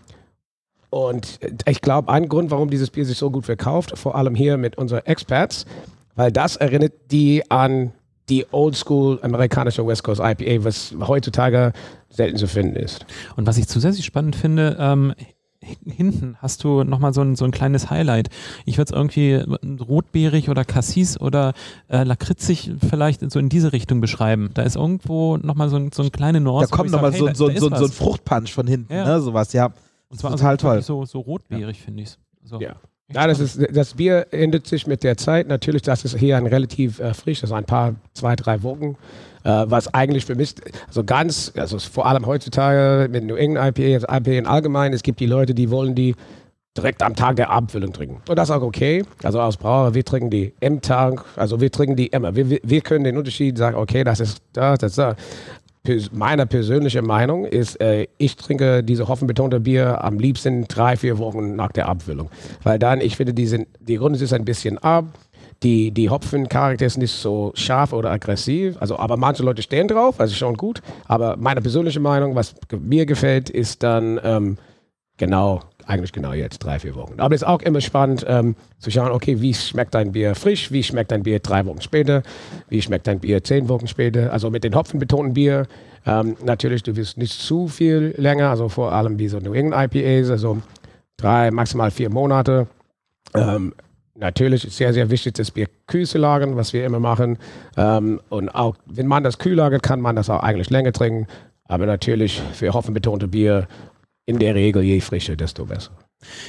[0.90, 4.56] und ich glaube, ein Grund, warum dieses Bier sich so gut verkauft, vor allem hier
[4.56, 5.66] mit unseren Experts,
[6.14, 7.92] weil das erinnert die an
[8.28, 11.72] die oldschool amerikanische West Coast IPA, was heutzutage
[12.08, 13.04] selten zu finden ist.
[13.36, 15.14] Und was ich zusätzlich spannend finde, ähm,
[15.86, 18.28] hinten hast du nochmal so ein, so ein kleines Highlight.
[18.64, 19.42] Ich würde es irgendwie
[19.80, 21.54] rotbeerig oder Cassis oder
[21.88, 24.50] äh, lakritzig vielleicht so in diese Richtung beschreiben.
[24.54, 26.70] Da ist irgendwo nochmal so ein, so ein kleine Nuance.
[26.70, 29.04] Da kommt nochmal so, so, so, so ein Fruchtpunch von hinten, Ja.
[29.06, 29.20] ne?
[29.20, 29.72] sowas, ja.
[30.08, 30.82] Und zwar total also toll.
[30.82, 32.18] So, so rotbeerig finde ich es.
[32.44, 32.60] So.
[32.60, 32.76] Ja.
[33.12, 35.46] Ja, das, ist, das Bier ändert sich mit der Zeit.
[35.46, 38.96] Natürlich, das ist hier ein relativ äh, frisch, ist ein paar, zwei, drei Wochen.
[39.44, 40.54] Äh, was eigentlich für mich,
[40.88, 45.02] also ganz, also vor allem heutzutage mit New England IPA, also IPA in allgemein, es
[45.02, 46.14] gibt die Leute, die wollen die
[46.76, 48.22] direkt am Tag der Abfüllung trinken.
[48.28, 49.04] Und das ist auch okay.
[49.22, 52.34] Also aus Brauer, wir trinken die im Tag, also wir trinken die immer.
[52.34, 55.16] Wir, wir, können den Unterschied sagen, okay, das ist das, das ist das.
[56.12, 61.56] Meine persönliche Meinung ist, äh, ich trinke diese hoffenbetonte Bier am liebsten drei, vier Wochen
[61.56, 62.30] nach der Abfüllung.
[62.62, 65.04] Weil dann, ich finde, die, sind, die Runde ist ein bisschen ab.
[65.62, 68.76] Die, die Hopfencharakter ist nicht so scharf oder aggressiv.
[68.80, 70.80] Also, aber manche Leute stehen drauf, also schon gut.
[71.04, 74.56] Aber meine persönliche Meinung, was mir gefällt, ist dann ähm,
[75.18, 77.20] genau, eigentlich genau jetzt, drei, vier Wochen.
[77.20, 80.70] Aber es ist auch immer spannend ähm, zu schauen, okay, wie schmeckt dein Bier frisch,
[80.72, 82.22] wie schmeckt dein Bier drei Wochen später,
[82.68, 84.32] wie schmeckt dein Bier zehn Wochen später.
[84.32, 85.66] Also mit den hopfenbetonten Bier,
[86.06, 89.94] ähm, natürlich, du wirst nicht zu viel länger, also vor allem wie so New England
[89.94, 90.58] IPAs, also
[91.16, 92.66] drei, maximal vier Monate.
[93.34, 93.74] Ähm,
[94.14, 97.38] natürlich ist sehr, sehr wichtig, das Bier kühl zu lagern, was wir immer machen.
[97.76, 101.26] Ähm, und auch, wenn man das kühl lagert, kann man das auch eigentlich länger trinken.
[101.66, 103.66] Aber natürlich für hoffenbetonte Bier
[104.26, 105.92] in der Regel je frischer, desto besser.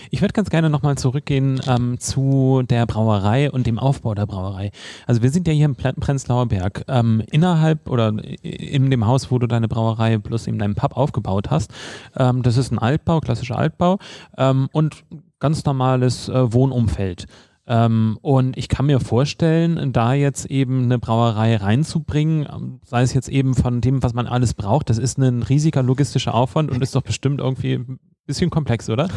[0.10, 4.72] Ich würde ganz gerne nochmal zurückgehen ähm, zu der Brauerei und dem Aufbau der Brauerei.
[5.06, 6.86] Also wir sind ja hier im Prenzlauer Berg.
[6.88, 11.50] Ähm, innerhalb oder in dem Haus, wo du deine Brauerei plus eben deinen Pub aufgebaut
[11.50, 11.72] hast,
[12.16, 13.98] ähm, das ist ein Altbau, klassischer Altbau
[14.38, 15.04] ähm, und
[15.40, 17.28] ganz normales äh, Wohnumfeld.
[17.68, 23.14] Ähm, und ich kann mir vorstellen, da jetzt eben eine Brauerei reinzubringen, ähm, sei es
[23.14, 26.82] jetzt eben von dem, was man alles braucht, das ist ein riesiger logistischer Aufwand und
[26.84, 29.08] ist doch bestimmt irgendwie ein bisschen komplex, oder?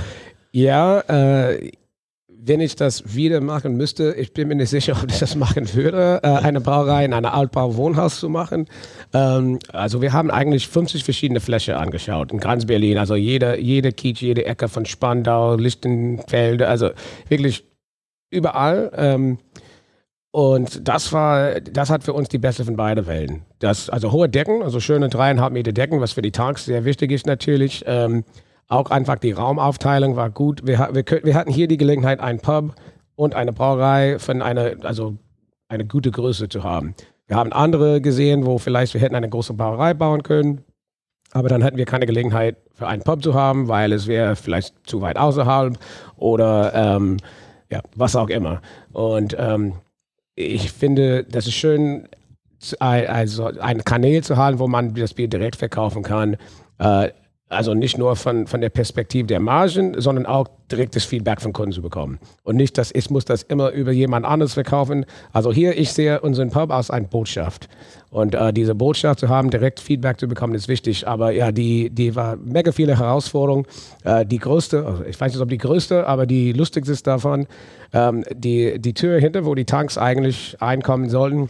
[0.53, 1.71] Ja, äh,
[2.41, 5.75] wenn ich das wieder machen müsste, ich bin mir nicht sicher, ob ich das machen
[5.75, 8.67] würde, äh, eine Brauerei in einem Altbau-Wohnhaus zu machen.
[9.13, 12.97] Ähm, also wir haben eigentlich 50 verschiedene Flächen angeschaut in ganz Berlin.
[12.97, 16.91] Also jede, jede Kiez, jede Ecke von Spandau, Lichtenfelde, also
[17.29, 17.68] wirklich
[18.31, 18.91] überall.
[18.95, 19.39] Ähm,
[20.31, 23.43] und das war, das hat für uns die beste von beiden Welten.
[23.59, 27.11] Das, also hohe Decken, also schöne dreieinhalb Meter Decken, was für die Tanks sehr wichtig
[27.11, 27.85] ist natürlich.
[27.87, 28.25] Ähm,
[28.69, 30.67] auch einfach die Raumaufteilung war gut.
[30.67, 32.75] Wir, wir, wir hatten hier die Gelegenheit, einen Pub
[33.17, 35.17] und eine Brauerei von einer, also
[35.69, 36.95] eine gute Größe zu haben.
[37.27, 40.65] Wir haben andere gesehen, wo vielleicht wir hätten eine große Brauerei bauen können.
[41.33, 44.75] Aber dann hätten wir keine Gelegenheit für einen Pub zu haben, weil es wäre vielleicht
[44.89, 45.79] zu weit außerhalb
[46.17, 47.19] oder ähm,
[47.71, 48.61] ja, was auch immer.
[48.93, 49.75] Und ähm,
[50.35, 52.09] ich finde, das ist schön,
[52.81, 56.37] also einen Kanal zu haben, wo man das Bier direkt verkaufen kann.
[56.79, 57.11] Äh,
[57.51, 61.73] Also nicht nur von, von der Perspektive der Margen, sondern auch direktes Feedback von Kunden
[61.73, 62.19] zu bekommen.
[62.43, 65.07] Und nicht, dass ich muss das immer über jemand anderes verkaufen.
[65.33, 67.69] Also hier, ich sehe unseren Pub als eine Botschaft.
[68.11, 71.09] Und äh, diese Botschaft zu haben, direkt Feedback zu bekommen, ist wichtig.
[71.09, 73.65] Aber ja, die, die war mega viele Herausforderungen.
[74.05, 77.47] Äh, die größte, also ich weiß nicht, ob die größte, aber die lustigste davon,
[77.95, 81.49] ähm, die, die Tür hinter, wo die Tanks eigentlich einkommen sollten,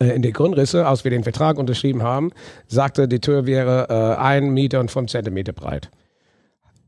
[0.00, 2.32] in die Grundrisse, als wir den Vertrag unterschrieben haben,
[2.66, 5.90] sagte, die Tür wäre äh, ein Meter und fünf Zentimeter breit.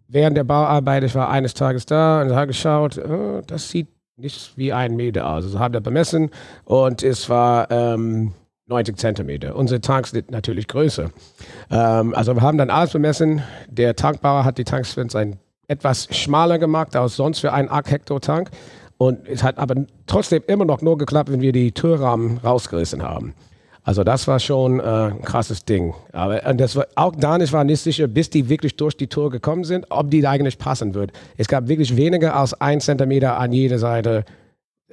[0.08, 4.56] Während der Bauarbeit, ich war eines Tages da und habe geschaut, äh, das sieht nicht
[4.56, 5.44] wie ein Meter aus.
[5.44, 6.30] Also haben wir bemessen
[6.64, 8.32] und es war ähm,
[8.66, 9.54] 90 Zentimeter.
[9.54, 11.10] Unsere Tanks sind natürlich größer.
[11.70, 13.42] Ähm, also wir haben dann alles bemessen.
[13.68, 15.38] Der Tankbauer hat die Tanks für uns ein
[15.68, 18.50] etwas schmaler gemacht als sonst für einen 8 Hektar Tank.
[18.98, 19.74] Und es hat aber
[20.06, 23.34] trotzdem immer noch nur geklappt, wenn wir die Türrahmen rausgerissen haben.
[23.86, 25.94] Also das war schon äh, ein krasses Ding.
[26.12, 29.30] Aber und das war, auch Danisch war nicht sicher, bis die wirklich durch die Tür
[29.30, 31.12] gekommen sind, ob die eigentlich passen wird.
[31.36, 34.24] Es gab wirklich weniger als ein Zentimeter an jeder Seite,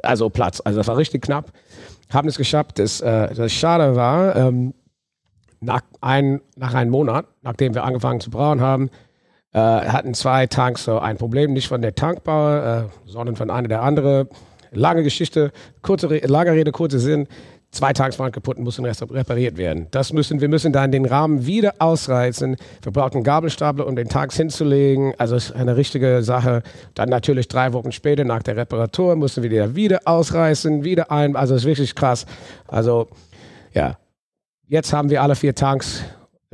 [0.04, 0.62] also Platz.
[0.64, 1.52] Also das war richtig knapp.
[2.12, 2.78] Haben es geschafft.
[2.78, 4.76] Das, äh, das Schade war, ähm,
[5.60, 8.92] nach, ein, nach einem Monat, nachdem wir angefangen zu brauen haben,
[9.54, 13.68] äh, hatten zwei Tanks so ein Problem, nicht von der Tankbauer, äh, sondern von einer
[13.68, 14.28] der anderen.
[14.72, 15.52] Lange Geschichte,
[15.84, 17.28] kurze Re lange Rede, kurze Sinn.
[17.70, 19.88] Zwei Tanks waren kaputt und mussten repariert werden.
[19.90, 22.56] Das müssen, wir müssen dann den Rahmen wieder ausreißen.
[22.84, 25.14] Wir brauchen einen Gabelstapler, um den Tanks hinzulegen.
[25.18, 26.62] Also ist eine richtige Sache.
[26.94, 31.36] Dann natürlich drei Wochen später nach der Reparatur mussten wir die wieder ausreißen, wieder ein.
[31.36, 32.28] Also ist wirklich krass.
[32.68, 33.08] Also
[33.74, 33.98] ja,
[34.68, 36.04] jetzt haben wir alle vier Tanks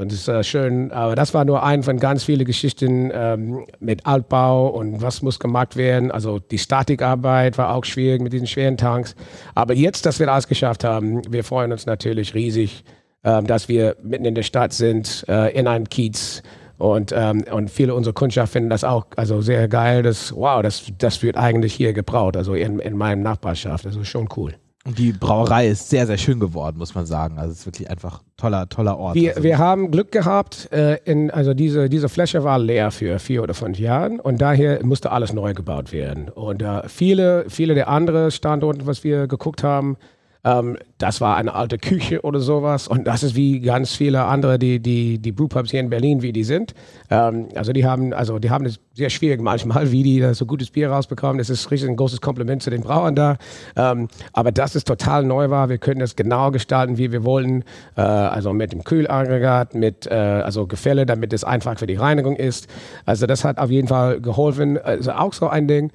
[0.06, 4.06] das ist äh, schön, aber das war nur ein von ganz vielen Geschichten ähm, mit
[4.06, 6.10] Altbau und was muss gemacht werden.
[6.10, 9.16] Also die Statikarbeit war auch schwierig mit diesen schweren Tanks.
[9.56, 12.86] Aber jetzt, dass wir das geschafft haben, wir freuen uns natürlich riesig,
[13.26, 16.44] ähm, dass wir mitten in der Stadt sind, äh, in einem Kiez.
[16.78, 20.02] Und, ähm, und viele unserer Kundschaft finden das auch also sehr geil.
[20.02, 23.84] Das, wow, das, das wird eigentlich hier gebraut, also in, in meinem Nachbarschaft.
[23.84, 24.56] Das ist schon cool.
[24.86, 27.38] Die Brauerei ist sehr, sehr schön geworden, muss man sagen.
[27.38, 29.16] Also es ist wirklich einfach toller, toller Ort.
[29.16, 33.20] Wir, also wir haben Glück gehabt, äh, in, also diese, diese Fläche war leer für
[33.20, 36.30] vier oder fünf Jahren und daher musste alles neu gebaut werden.
[36.30, 39.98] Und äh, viele, viele der anderen Standorte, was wir geguckt haben,
[40.44, 42.88] ähm, das war eine alte Küche oder sowas.
[42.88, 46.32] Und das ist wie ganz viele andere, die, die, die Brewpubs hier in Berlin, wie
[46.32, 46.74] die sind.
[47.10, 50.46] Ähm, also die haben, also die haben es sehr schwierig manchmal, wie die da so
[50.46, 51.38] gutes Bier rausbekommen.
[51.38, 53.38] Das ist richtig ein großes Kompliment zu den Brauern da.
[53.76, 57.64] Ähm, aber dass es total neu war, wir können das genau gestalten, wie wir wollen.
[57.98, 62.36] Äh, also mit dem Kühlaggregat, mit äh, also Gefälle, damit es einfach für die Reinigung
[62.36, 62.68] ist.
[63.06, 64.78] Also das hat auf jeden Fall geholfen.
[64.78, 65.92] Also auch so ein Ding.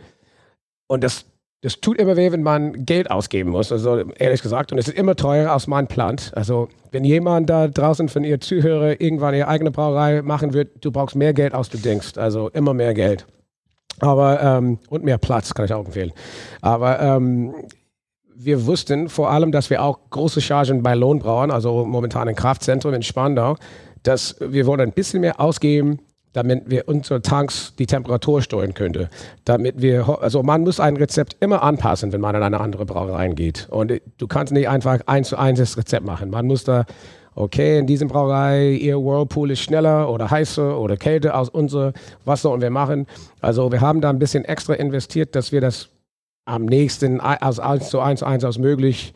[0.86, 1.24] Und das
[1.64, 3.72] das tut immer weh, wenn man Geld ausgeben muss.
[3.72, 6.30] Also ehrlich gesagt, und es ist immer teurer, als man plant.
[6.34, 10.92] Also wenn jemand da draußen von ihr Zuhörer irgendwann ihre eigene Brauerei machen wird, du
[10.92, 12.18] brauchst mehr Geld, als du denkst.
[12.18, 13.24] Also immer mehr Geld.
[14.00, 16.12] Aber ähm, und mehr Platz kann ich auch empfehlen.
[16.60, 17.54] Aber ähm,
[18.36, 22.92] wir wussten vor allem, dass wir auch große Chargen bei Lohnbrauern, also momentan im Kraftzentrum
[22.92, 23.56] in Spandau,
[24.02, 25.98] dass wir wollen ein bisschen mehr ausgeben
[26.34, 29.08] damit wir unsere Tanks die Temperatur steuern könnte.
[29.44, 33.28] Damit wir, also man muss ein Rezept immer anpassen, wenn man in eine andere Brauerei
[33.28, 33.68] geht.
[33.70, 36.30] Und du kannst nicht einfach eins zu eins das Rezept machen.
[36.30, 36.84] Man muss da,
[37.36, 41.92] okay, in diesem Brauerei, ihr Whirlpool ist schneller oder heißer oder kälter als unser.
[42.24, 43.06] Was sollen wir machen?
[43.40, 45.88] Also wir haben da ein bisschen extra investiert, dass wir das
[46.46, 49.14] am nächsten als eins zu eins, eins als möglich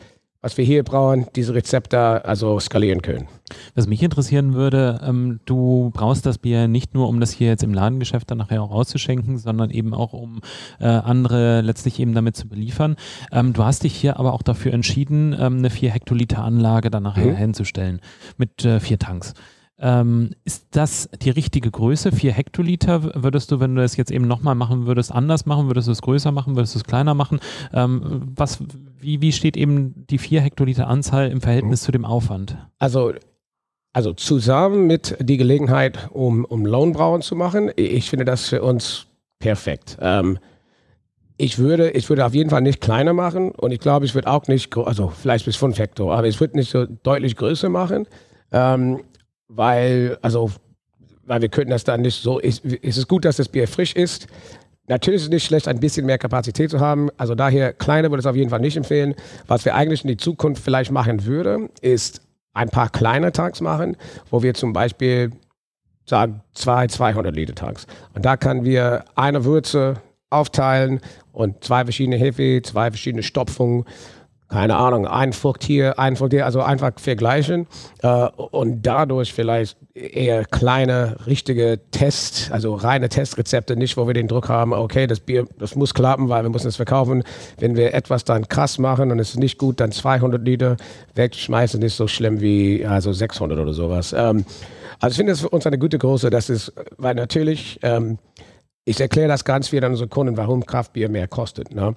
[0.49, 3.29] was wir hier brauchen, diese Rezepte also skalieren können.
[3.75, 7.63] Was mich interessieren würde, ähm, du brauchst das Bier nicht nur, um das hier jetzt
[7.63, 10.41] im Ladengeschäft dann nachher auch auszuschenken, sondern eben auch, um
[10.81, 12.97] äh, andere letztlich eben damit zu beliefern.
[13.31, 17.03] Ähm, du hast dich hier aber auch dafür entschieden, ähm, eine 4 Hektoliter Anlage dann
[17.03, 17.37] nachher mhm.
[17.37, 18.01] hinzustellen
[18.39, 19.35] mit äh, vier Tanks.
[19.81, 22.11] Ähm, ist das die richtige Größe?
[22.11, 25.69] 4 Hektoliter würdest du, wenn du das jetzt eben nochmal machen würdest, anders machen?
[25.69, 26.57] Würdest du es größer machen?
[26.57, 27.39] Würdest du es kleiner machen?
[27.73, 28.59] Ähm, was,
[28.99, 31.85] wie, wie steht eben die 4 Hektoliter Anzahl im Verhältnis mhm.
[31.85, 32.59] zu dem Aufwand?
[32.79, 33.13] Also,
[33.93, 39.07] also zusammen mit die Gelegenheit, um, um Lohnbrauen zu machen, ich finde das für uns
[39.39, 39.97] perfekt.
[40.01, 40.39] Ähm,
[41.37, 44.29] ich würde, ich würde auf jeden Fall nicht kleiner machen und ich glaube, ich würde
[44.29, 48.09] auch nicht, also vielleicht bis 5 Hektar, aber ich würde nicht so deutlich größer machen.
[48.51, 49.03] Ähm,
[49.49, 50.51] weil, also,
[51.25, 53.95] weil wir könnten das dann nicht so, ist, ist es gut, dass das Bier frisch
[53.95, 54.29] ist.
[54.87, 57.11] Natürlich ist es nicht schlecht, ein bisschen mehr Kapazität zu haben.
[57.19, 59.15] Also daher, kleine würde ich es auf jeden Fall nicht empfehlen.
[59.47, 62.23] Was wir eigentlich in die Zukunft vielleicht machen würden, ist
[62.55, 63.97] ein paar kleine Tanks machen,
[64.31, 65.31] wo wir zum Beispiel
[66.07, 67.87] sagen, zwei 200 Liter Tanks.
[68.15, 71.01] Und da können wir eine Würze aufteilen
[71.33, 73.85] und zwei verschiedene Hefe, zwei verschiedene Stopfungen
[74.49, 77.67] keine Ahnung, ein Frucht hier, ein Frucht hier, also einfach vergleichen
[78.03, 84.27] äh, und dadurch vielleicht eher kleine, richtige Tests, also reine Testrezepte, nicht, wo wir den
[84.27, 87.25] Druck haben, okay, das Bier, das muss klappen, weil wir müssen es verkaufen.
[87.59, 90.77] Wenn wir etwas dann krass machen und es ist nicht gut, dann 200 Liter
[91.15, 94.15] wegschmeißen, ist so schlimm wie also 600 oder sowas.
[94.17, 94.47] Ähm,
[94.99, 98.19] also ich finde es für uns eine gute Größe, das ist, weil natürlich, ähm,
[98.85, 101.75] ich erkläre das ganz viel an unsere Kunden, warum Kraftbier mehr kostet.
[101.75, 101.95] Ne?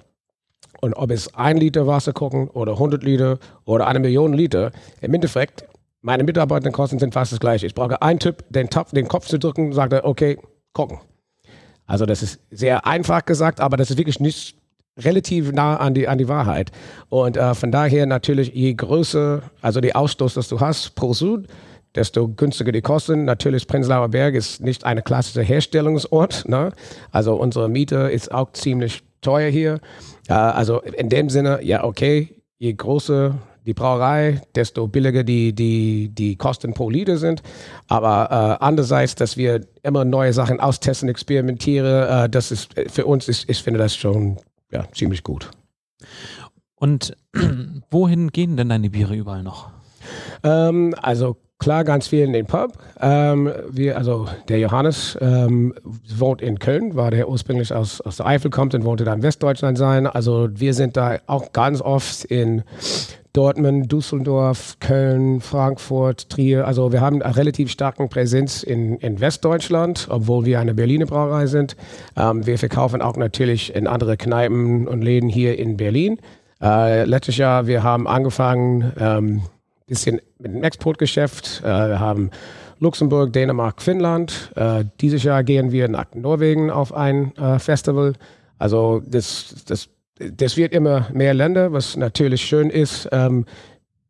[0.80, 5.14] Und ob es ein Liter Wasser kochen oder 100 Liter oder eine Million Liter, im
[5.14, 5.64] Endeffekt,
[6.00, 7.66] meine Mitarbeiterkosten sind fast das gleiche.
[7.66, 10.38] Ich brauche einen Tipp, den, Topf, den Kopf zu drücken, sagt er, okay,
[10.72, 10.98] kochen.
[11.86, 14.56] Also das ist sehr einfach gesagt, aber das ist wirklich nicht
[14.98, 16.72] relativ nah an die, an die Wahrheit.
[17.08, 21.46] Und äh, von daher natürlich, je größer, also die Ausstoß, das du hast pro Sud,
[21.94, 23.24] desto günstiger die Kosten.
[23.24, 26.48] Natürlich, Prenzlauer Berg ist nicht ein klassischer Herstellungsort.
[26.48, 26.72] Ne?
[27.10, 29.80] Also unsere Miete ist auch ziemlich teuer hier.
[30.28, 33.34] Äh, also in dem Sinne, ja, okay, je größer
[33.66, 37.42] die Brauerei, desto billiger die, die, die Kosten pro Liter sind.
[37.86, 43.28] Aber äh, andererseits, dass wir immer neue Sachen austesten, experimentieren, äh, das ist für uns,
[43.28, 44.38] ist, ich finde das schon
[44.70, 45.50] ja, ziemlich gut.
[46.74, 47.16] Und
[47.90, 49.70] wohin gehen denn deine Biere überall noch?
[50.42, 52.72] Ähm, also klar ganz viel in den Pub.
[53.00, 55.72] Ähm, wir, also der Johannes ähm,
[56.16, 59.22] wohnt in Köln, war der ursprünglich aus, aus der Eifel kommt und wollte dann in
[59.22, 60.06] Westdeutschland sein.
[60.06, 62.64] Also wir sind da auch ganz oft in
[63.32, 66.66] Dortmund, Düsseldorf, Köln, Frankfurt, Trier.
[66.66, 71.46] Also wir haben eine relativ starke Präsenz in, in Westdeutschland, obwohl wir eine Berliner Brauerei
[71.46, 71.76] sind.
[72.16, 76.18] Ähm, wir verkaufen auch natürlich in andere Kneipen und Läden hier in Berlin.
[76.60, 79.42] Äh, letztes Jahr, wir haben angefangen, ähm,
[79.92, 81.60] bisschen mit dem Exportgeschäft.
[81.62, 82.30] Äh, wir haben
[82.78, 84.50] Luxemburg, Dänemark, Finnland.
[84.56, 88.14] Äh, dieses Jahr gehen wir nach Norwegen auf ein äh, Festival.
[88.58, 93.44] Also das, das, das wird immer mehr Länder, was natürlich schön ist, ähm,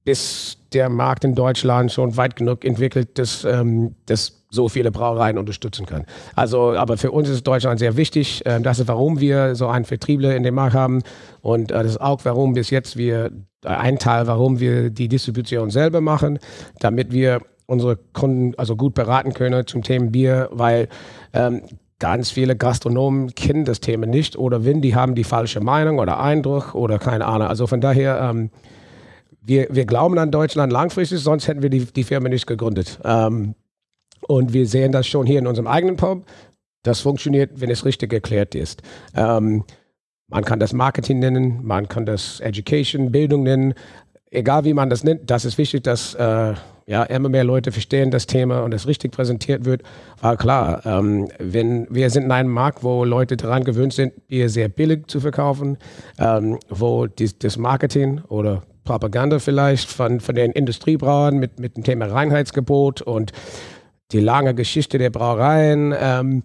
[0.05, 5.39] bis der Markt in Deutschland schon weit genug entwickelt, dass, ähm, dass so viele Brauereien
[5.39, 6.05] unterstützen kann.
[6.35, 8.43] Also, aber für uns ist Deutschland sehr wichtig.
[8.45, 11.03] Ähm, das ist, warum wir so einen Vertriebler in dem Markt haben.
[11.41, 13.31] Und äh, das ist auch, warum bis jetzt wir
[13.65, 16.39] ein Teil, warum wir die Distribution selber machen,
[16.81, 20.89] damit wir unsere Kunden also gut beraten können zum Thema Bier, weil
[21.33, 21.63] ähm,
[21.99, 26.21] ganz viele Gastronomen kennen das Thema nicht oder wenn, die haben die falsche Meinung oder
[26.21, 27.47] Eindruck oder keine Ahnung.
[27.47, 28.51] Also von daher, ähm,
[29.41, 32.99] wir, wir glauben an Deutschland langfristig, sonst hätten wir die, die Firma nicht gegründet.
[33.05, 33.55] Ähm,
[34.27, 36.25] und wir sehen das schon hier in unserem eigenen Pub.
[36.83, 38.83] Das funktioniert, wenn es richtig erklärt ist.
[39.15, 39.65] Ähm,
[40.33, 43.75] man kann das Marketing nennen, man kann das Education, Bildung nennen.
[44.31, 46.55] Egal wie man das nennt, das ist wichtig, dass äh,
[46.87, 49.83] ja, immer mehr Leute verstehen das Thema und es richtig präsentiert wird.
[50.23, 54.49] War klar, ähm, wenn wir sind in einem Markt, wo Leute daran gewöhnt sind, Bier
[54.49, 55.77] sehr billig zu verkaufen,
[56.19, 61.85] ähm, wo die, das Marketing oder Propaganda vielleicht von, von den Industriebrauern mit, mit dem
[61.85, 63.33] Thema Reinheitsgebot und
[64.13, 66.43] die lange Geschichte der Brauereien ähm,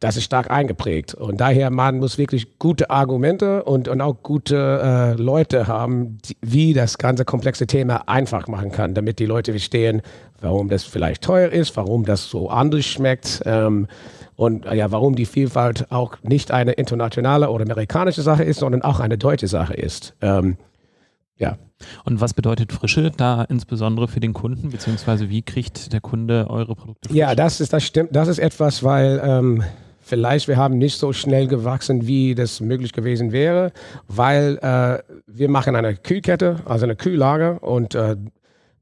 [0.00, 1.14] das ist stark eingeprägt.
[1.14, 6.36] Und daher, man muss wirklich gute Argumente und, und auch gute äh, Leute haben, die,
[6.40, 10.02] wie das ganze komplexe Thema einfach machen kann, damit die Leute verstehen,
[10.40, 13.88] warum das vielleicht teuer ist, warum das so anders schmeckt ähm,
[14.36, 18.82] und äh, ja, warum die Vielfalt auch nicht eine internationale oder amerikanische Sache ist, sondern
[18.82, 20.14] auch eine deutsche Sache ist.
[20.20, 20.58] Ähm,
[21.38, 21.58] ja.
[22.04, 26.74] Und was bedeutet Frische da insbesondere für den Kunden, beziehungsweise wie kriegt der Kunde eure
[26.76, 27.08] Produkte?
[27.08, 27.18] Frisch?
[27.18, 29.64] Ja, das ist, das stimmt, das ist etwas, weil ähm,
[30.08, 33.72] vielleicht wir haben nicht so schnell gewachsen, wie das möglich gewesen wäre,
[34.08, 38.16] weil äh, wir machen eine Kühlkette, also eine Kühllager und äh,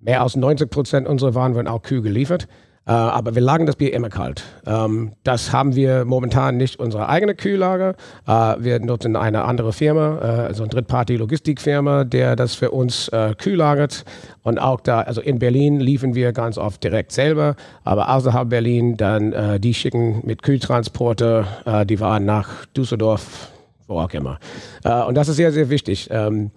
[0.00, 2.46] mehr als 90 Prozent unserer Waren werden auch kühl geliefert.
[2.86, 4.44] Äh, aber wir lagern das Bier immer kalt.
[4.64, 7.96] Ähm, das haben wir momentan nicht unsere eigene Kühllager.
[8.26, 13.34] Äh, wir nutzen eine andere Firma, äh, also eine Drittparty-Logistikfirma, der das für uns äh,
[13.36, 14.04] kühl lagert.
[14.42, 18.96] Und auch da, also in Berlin liefern wir ganz oft direkt selber, aber außerhalb Berlin
[18.96, 23.50] dann, äh, die schicken mit Kühltransporter äh, die Waren nach Düsseldorf,
[23.88, 24.38] wo auch immer.
[25.06, 26.08] und das ist sehr, sehr wichtig.
[26.10, 26.50] Ähm,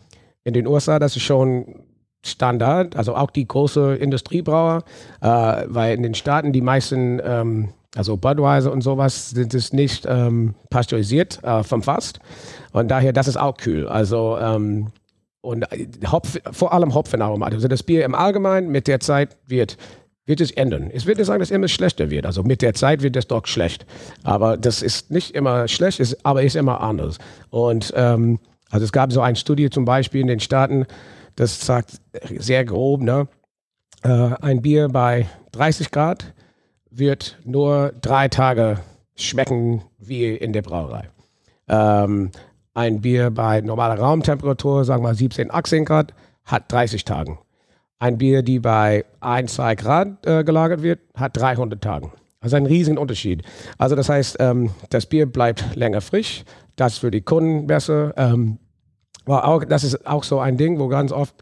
[0.44, 1.76] in den USA, das ist schon
[2.24, 4.84] Standard, also auch die große Industriebrauer,
[5.22, 5.28] äh,
[5.68, 10.56] weil in den Staaten die meisten, ähm, also Budweiser und sowas, sind es nicht ähm,
[10.70, 12.20] pasteurisiert äh, vom Fast.
[12.72, 13.88] Und daher, das ist auch kühl.
[13.88, 14.88] Also, ähm,
[15.42, 17.54] und äh, Hopf, vor allem Hopfenaromat.
[17.54, 19.78] Also das Bier im Allgemeinen mit der Zeit wird
[20.30, 20.92] wird es ändern.
[20.94, 22.28] Ich würde sagen, dass es immer schlechter wird.
[22.28, 23.88] Also mit der Zeit wird es doch schlecht.
[24.24, 27.18] Aber das ist nicht immer schlecht, ist, aber ist immer anders.
[27.50, 30.86] Und ähm, also es gab so eine Studie zum Beispiel in den Staaten,
[31.40, 32.02] das sagt
[32.38, 33.28] sehr grob, ne?
[34.04, 36.34] Äh, ein Bier bei 30 Grad
[36.92, 38.80] wird nur drei Tage
[39.16, 41.10] schmecken wie in der Brauerei.
[41.70, 42.32] Ähm,
[42.74, 46.14] ein Bier bei normaler Raumtemperatur, sagen wir 17, 18 Grad,
[46.44, 47.40] hat 30 Tagen.
[48.00, 52.12] Ein Bier, die bei 1, 2 Grad äh, gelagert wird, hat 300 Tagen.
[52.42, 53.44] Also ein riesigen Unterschied.
[53.78, 56.44] Also das heißt, ähm, das Bier bleibt länger frisch,
[56.76, 58.14] das für die Kunden besser.
[58.18, 58.60] Ähm,
[59.26, 61.36] aber auch, das ist auch so ein Ding, wo ganz oft,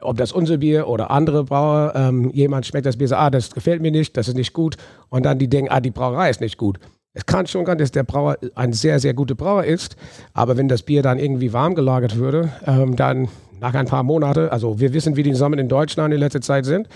[0.00, 3.50] ob das unser Bier oder andere Brauer, ähm, jemand schmeckt das Bier, so, ah, das
[3.52, 4.76] gefällt mir nicht, das ist nicht gut.
[5.08, 6.78] Und dann die denken, ah, die Brauerei ist nicht gut.
[7.14, 9.96] Es kann schon sein, dass der Brauer ein sehr, sehr guter Brauer ist,
[10.32, 13.28] aber wenn das Bier dann irgendwie warm gelagert würde, ähm, dann
[13.60, 16.64] nach ein paar Monaten, also wir wissen, wie die Sommer in Deutschland in letzter Zeit
[16.64, 16.88] sind,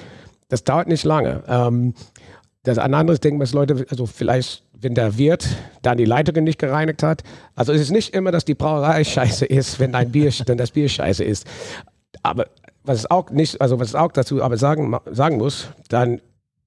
[0.48, 1.42] das dauert nicht lange.
[1.48, 1.94] Ähm,
[2.62, 5.48] das ein anderes Ding, was Leute, also vielleicht, wenn der Wirt
[5.82, 7.24] dann die Leitungen nicht gereinigt hat.
[7.56, 10.70] Also es ist nicht immer, dass die Brauerei scheiße ist, wenn ein Bier, wenn das
[10.70, 11.44] Bier scheiße ist.
[12.22, 12.46] Aber
[12.84, 16.20] was es auch nicht, also was auch dazu aber sagen, sagen muss, dann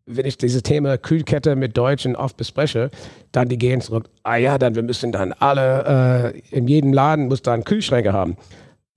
[0.06, 2.90] wenn ich dieses Thema Kühlkette mit Deutschen oft bespreche,
[3.32, 7.28] dann die gehen zurück, ah ja, dann wir müssen dann alle, äh, in jedem Laden
[7.28, 8.36] muss dann Kühlschränke haben.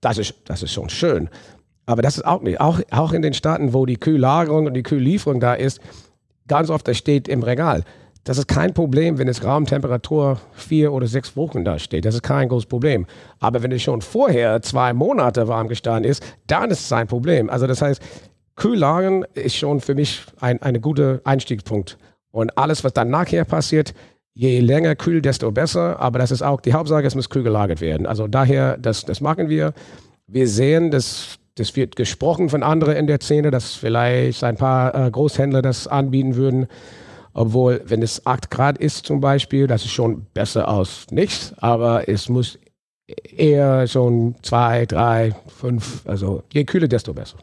[0.01, 1.29] Das ist, das ist schon schön.
[1.85, 2.59] Aber das ist auch nicht.
[2.59, 5.79] Auch, auch in den Staaten, wo die Kühllagerung und die Kühllieferung da ist,
[6.47, 7.83] ganz oft, das steht im Regal.
[8.25, 12.05] Das ist kein Problem, wenn es Raumtemperatur vier oder sechs Wochen da steht.
[12.05, 13.05] Das ist kein großes Problem.
[13.39, 17.49] Aber wenn es schon vorher zwei Monate warm gestanden ist, dann ist es ein Problem.
[17.49, 18.01] Also das heißt,
[18.55, 21.97] Kühllagern ist schon für mich ein, ein guter Einstiegspunkt.
[22.31, 23.93] Und alles, was dann nachher passiert,
[24.33, 25.99] je länger kühl, desto besser.
[25.99, 28.07] Aber das ist auch die Hauptsache, es muss kühl gelagert werden.
[28.07, 29.73] Also daher, das, das machen wir.
[30.27, 34.95] Wir sehen, dass das wird gesprochen von anderen in der Szene, dass vielleicht ein paar
[34.95, 36.67] äh, Großhändler das anbieten würden.
[37.33, 42.07] Obwohl, wenn es 8 Grad ist zum Beispiel, das ist schon besser als nichts, aber
[42.07, 42.59] es muss
[43.07, 47.37] eher schon 2, 3, 5, also je kühler, desto besser.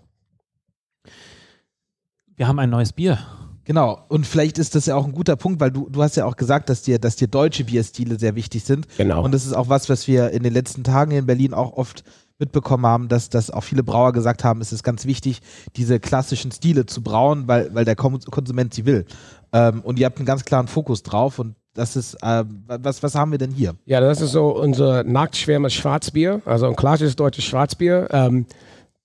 [2.36, 3.18] Wir haben ein neues Bier.
[3.64, 6.24] Genau, und vielleicht ist das ja auch ein guter Punkt, weil du, du hast ja
[6.24, 8.86] auch gesagt, dass dir, dass dir deutsche Bierstile sehr wichtig sind.
[8.96, 9.22] Genau.
[9.22, 12.02] Und das ist auch was, was wir in den letzten Tagen in Berlin auch oft
[12.40, 15.40] mitbekommen haben, dass, dass auch viele Brauer gesagt haben, es ist ganz wichtig,
[15.76, 19.04] diese klassischen Stile zu brauen, weil, weil der Konsument sie will.
[19.52, 23.14] Ähm, und ihr habt einen ganz klaren Fokus drauf und das ist, äh, was, was
[23.14, 23.74] haben wir denn hier?
[23.84, 28.08] Ja, das ist so unser Nacktschwärmes Schwarzbier, also ein klassisches deutsches Schwarzbier.
[28.10, 28.46] Ähm,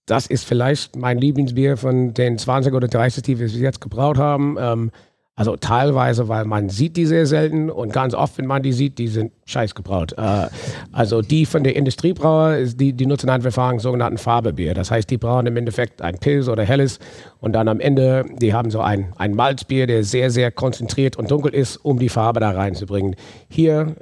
[0.06, 4.56] das ist vielleicht mein Lieblingsbier von den 20 oder 30, die wir jetzt gebraut haben.
[4.60, 4.92] Ähm,
[5.38, 8.98] also teilweise, weil man sieht die sehr selten und ganz oft, wenn man die sieht,
[8.98, 10.14] die sind scheiß gebraut.
[10.18, 10.48] Äh,
[10.94, 14.74] also die von der Industriebrauer, die, die nutzen ein Verfahren sogenannten Farbebier.
[14.74, 17.00] Das heißt, die brauen im Endeffekt ein Pilz oder Helles
[17.42, 21.30] und dann am Ende, die haben so ein, ein Malzbier, der sehr, sehr konzentriert und
[21.30, 23.18] dunkel ist, um die Farbe da reinzubringen.
[23.50, 23.96] Hier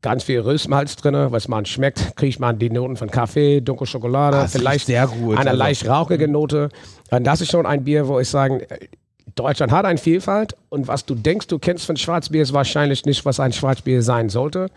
[0.00, 4.36] ganz viel Röstmalz drin, was man schmeckt, kriegt man die Noten von Kaffee, dunkle Schokolade,
[4.36, 5.58] Ah, vielleicht riecht sehr gut, eine also.
[5.58, 6.68] leicht rauchige Note.
[7.10, 8.66] Und das ist schon ein Bier, wo ich sage,
[9.34, 13.24] Deutschland hat eine Vielfalt und was du denkst, du kennst von Schwarzbier, ist wahrscheinlich nicht,
[13.24, 14.68] was ein Schwarzbier sein sollte.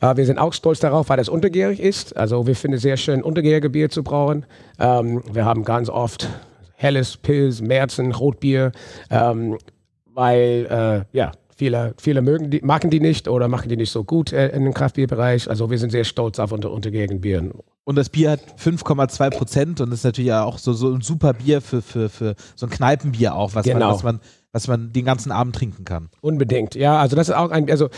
[0.00, 2.16] Äh, wir sind auch stolz darauf, weil das untergärig ist.
[2.16, 4.46] Also wir finden es sehr schön, untergärige Bier zu brauen.
[4.78, 6.28] Ähm, wir haben ganz oft
[6.74, 8.72] helles Pilz, Märzen, Rotbier,
[9.10, 9.58] ähm,
[10.06, 10.66] weil
[11.12, 14.32] äh, ja, viele, viele mögen die, machen die nicht oder machen die nicht so gut
[14.32, 15.50] äh, in dem Kraftbierbereich.
[15.50, 17.52] Also wir sind sehr stolz auf unsere untergärigen Bieren.
[17.84, 21.60] Und das Bier hat 5,2 Prozent und ist natürlich auch so, so ein super Bier
[21.60, 23.92] für, für, für so ein Kneipenbier auch, was, man, Genau.
[23.92, 24.20] was, man,
[24.52, 26.08] was man den ganzen Abend trinken kann.
[26.22, 26.98] Unbedingt, ja.
[26.98, 27.90] Also das ist auch ein, also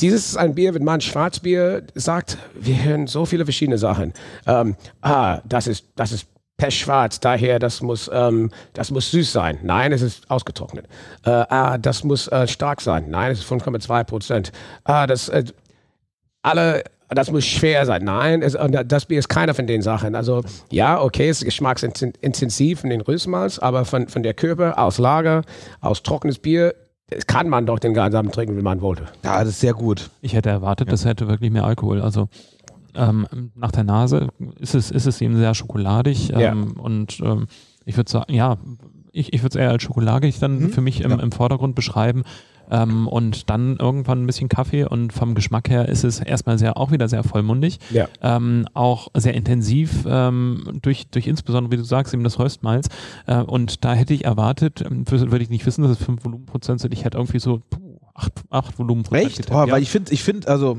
[0.00, 4.14] dieses ist ein Bier, wenn man Schwarzbier sagt, wir hören so viele verschiedene Sachen.
[4.46, 6.28] Ähm, ah, das ist, das ist
[6.62, 9.58] pechschwarz, daher das muss, ähm, das muss süß sein.
[9.62, 10.86] Nein, es ist ausgetrocknet.
[11.24, 13.06] Äh, ah, das muss äh, stark sein.
[13.08, 14.52] Nein, es ist 5,2 Prozent.
[14.84, 15.42] Ah, das, äh,
[16.42, 18.04] alle, das muss schwer sein.
[18.04, 20.14] Nein, es, und das Bier ist keiner von den Sachen.
[20.14, 24.98] Also ja, okay, es ist geschmacksintensiv von den Röstmalz, aber von, von der Körper aus
[24.98, 25.42] Lager,
[25.80, 26.76] aus trockenes Bier,
[27.08, 29.06] das kann man doch den ganzen Abend trinken, wie man wollte.
[29.24, 30.10] Ja, das ist sehr gut.
[30.20, 32.00] Ich hätte erwartet, das hätte wirklich mehr Alkohol.
[32.00, 32.28] Also
[32.94, 34.28] ähm, nach der Nase
[34.58, 36.52] ist es, ist es eben sehr schokoladig ähm, Ja.
[36.82, 37.46] und ähm,
[37.84, 38.58] ich würde sagen, ja,
[39.12, 40.70] ich, ich würde es eher als schokoladig dann Mhm.
[40.70, 41.18] für mich im, Ja.
[41.18, 42.22] im Vordergrund beschreiben.
[42.70, 46.78] Ähm, und dann irgendwann ein bisschen Kaffee und vom Geschmack her ist es erstmal sehr
[46.78, 47.78] auch wieder sehr vollmundig.
[47.90, 48.08] Ja.
[48.22, 52.88] Ähm, auch sehr intensiv ähm, durch, durch insbesondere, wie du sagst, eben das Röstmalz.
[53.26, 56.80] Äh, und da hätte ich erwartet, ähm, würde ich nicht wissen, dass es 5 Volumenprozent
[56.80, 56.94] sind.
[56.94, 59.36] Ich hätte irgendwie so puh, 8, acht Volumenprozent Echt?
[59.38, 59.72] getippt, Oh, ja.
[59.72, 60.78] Weil ich finde, ich finde, also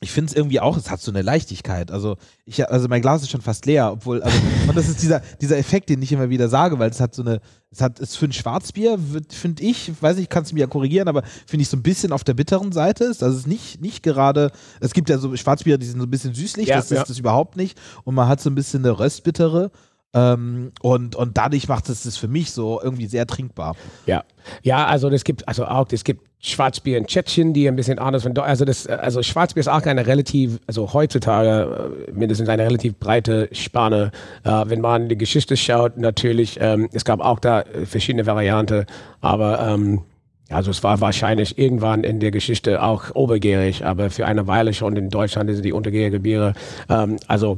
[0.00, 1.90] ich finde es irgendwie auch, es hat so eine Leichtigkeit.
[1.90, 4.38] Also ich, also mein Glas ist schon fast leer, obwohl, also,
[4.68, 7.22] und das ist dieser, dieser Effekt, den ich immer wieder sage, weil es hat so
[7.22, 7.40] eine,
[7.70, 11.08] es hat, es für ein Schwarzbier, finde ich, weiß ich, kannst du mir ja korrigieren,
[11.08, 13.22] aber finde ich so ein bisschen auf der bitteren Seite ist.
[13.22, 16.10] Also es ist nicht, nicht gerade, es gibt ja so Schwarzbiere, die sind so ein
[16.10, 17.02] bisschen süßlich, Ja, das ja.
[17.02, 17.78] ist das überhaupt nicht.
[18.04, 19.70] Und man hat so ein bisschen eine Röstbittere.
[20.14, 23.76] Ähm, und, und dadurch macht es das für mich so irgendwie sehr trinkbar.
[24.06, 24.24] Ja.
[24.62, 28.22] Ja, also es gibt, also auch, es gibt Schwarzbier in Tschechien, die ein bisschen anders
[28.22, 32.96] von also das also Schwarzbier ist auch eine relativ also heutzutage äh, mindestens eine relativ
[32.96, 34.12] breite Spanne.
[34.44, 38.86] Äh, wenn man die Geschichte schaut, natürlich ähm, es gab auch da verschiedene Varianten,
[39.20, 40.02] aber ähm,
[40.48, 44.96] also es war wahrscheinlich irgendwann in der Geschichte auch obergärig, aber für eine Weile schon
[44.96, 46.54] in Deutschland sind die untergärige Biere.
[46.88, 47.56] Ähm, also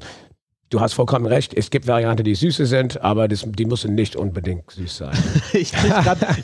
[0.70, 1.52] Du hast vollkommen recht.
[1.52, 5.18] Es gibt Varianten, die süße sind, aber das, die müssen nicht unbedingt süß sein.
[5.52, 5.72] ich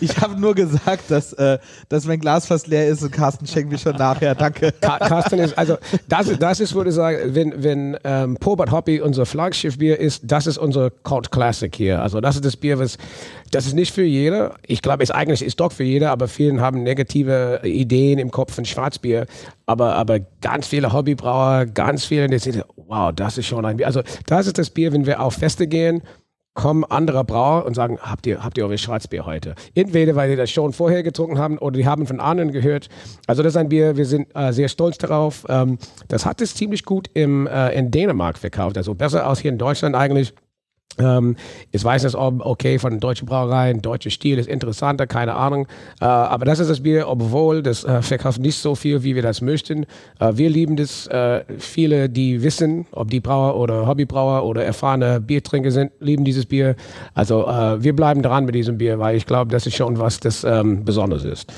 [0.00, 3.70] ich habe nur gesagt, dass, äh, dass mein Glas fast leer ist und Carsten schenkt
[3.70, 4.34] mir schon nachher.
[4.34, 4.72] Danke.
[4.80, 5.76] Carsten ist, also
[6.08, 10.48] das, das ist, würde ich sagen, wenn, wenn ähm, Pobert Hoppy unser Flaggschiffbier ist, das
[10.48, 12.02] ist unser Cult Classic hier.
[12.02, 12.98] Also das ist das Bier, was,
[13.52, 14.56] das ist nicht für jeder.
[14.66, 18.54] Ich glaube, es eigentlich ist doch für jeder, aber vielen haben negative Ideen im Kopf
[18.54, 19.26] von Schwarzbier.
[19.66, 23.86] Aber, aber ganz viele Hobbybrauer, ganz viele, die sagen, wow, das ist schon ein Bier.
[23.86, 26.02] Also das ist das Bier, wenn wir auf Feste gehen,
[26.56, 29.54] kommen andere Brauer und sagen, habt ihr, habt ihr euer Schwarzbier heute?
[29.74, 32.88] Entweder, weil die das schon vorher getrunken haben oder die haben von anderen gehört.
[33.28, 35.44] Also das ist ein Bier, wir sind äh, sehr stolz darauf.
[35.48, 39.52] Ähm, das hat es ziemlich gut im, äh, in Dänemark verkauft, also besser als hier
[39.52, 40.32] in Deutschland eigentlich.
[40.98, 41.36] Ähm,
[41.72, 45.66] ich weiß nicht, ob okay von deutschen Brauereien, deutscher Stil ist interessanter, keine Ahnung.
[46.00, 49.22] Äh, aber das ist das Bier, obwohl das äh, verkauft nicht so viel, wie wir
[49.22, 49.84] das möchten.
[50.18, 51.06] Äh, wir lieben das.
[51.06, 56.46] Äh, viele, die wissen, ob die Brauer oder Hobbybrauer oder erfahrene Biertrinker sind, lieben dieses
[56.46, 56.76] Bier.
[57.14, 60.20] Also äh, wir bleiben dran mit diesem Bier, weil ich glaube, das ist schon was,
[60.20, 61.52] das ähm, Besonderes ist.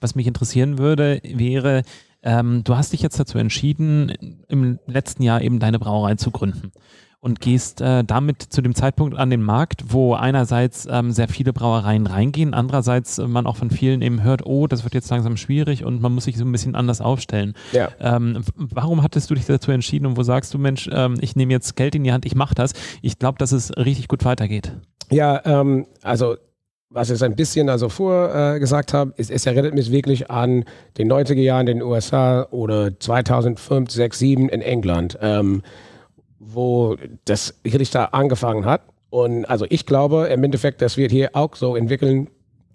[0.00, 1.82] Was mich interessieren würde, wäre,
[2.22, 6.72] ähm, du hast dich jetzt dazu entschieden, im letzten Jahr eben deine Brauerei zu gründen
[7.20, 11.52] und gehst äh, damit zu dem Zeitpunkt an den Markt, wo einerseits ähm, sehr viele
[11.52, 15.36] Brauereien reingehen, andererseits äh, man auch von vielen eben hört, oh, das wird jetzt langsam
[15.36, 17.54] schwierig und man muss sich so ein bisschen anders aufstellen.
[17.72, 17.90] Ja.
[18.00, 21.52] Ähm, warum hattest du dich dazu entschieden und wo sagst du, Mensch, ähm, ich nehme
[21.52, 22.72] jetzt Geld in die Hand, ich mache das.
[23.02, 24.72] Ich glaube, dass es richtig gut weitergeht.
[25.10, 26.36] Ja, ähm, also
[26.88, 30.64] was ich ein bisschen also vorher äh, gesagt habe, ist, es erinnert mich wirklich an
[30.98, 35.16] den 90er Jahren in den USA oder 2005, 6, 7 in England.
[35.20, 35.62] Ähm,
[36.40, 38.82] wo das Richter angefangen hat.
[39.10, 42.28] Und also ich glaube im Endeffekt, das wird hier auch so entwickeln,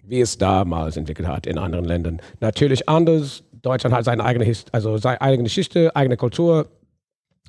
[0.04, 2.20] wie es damals entwickelt hat in anderen Ländern.
[2.40, 3.42] Natürlich anders.
[3.62, 6.68] Deutschland hat seine eigene, Hist also seine eigene Geschichte, eigene Kultur.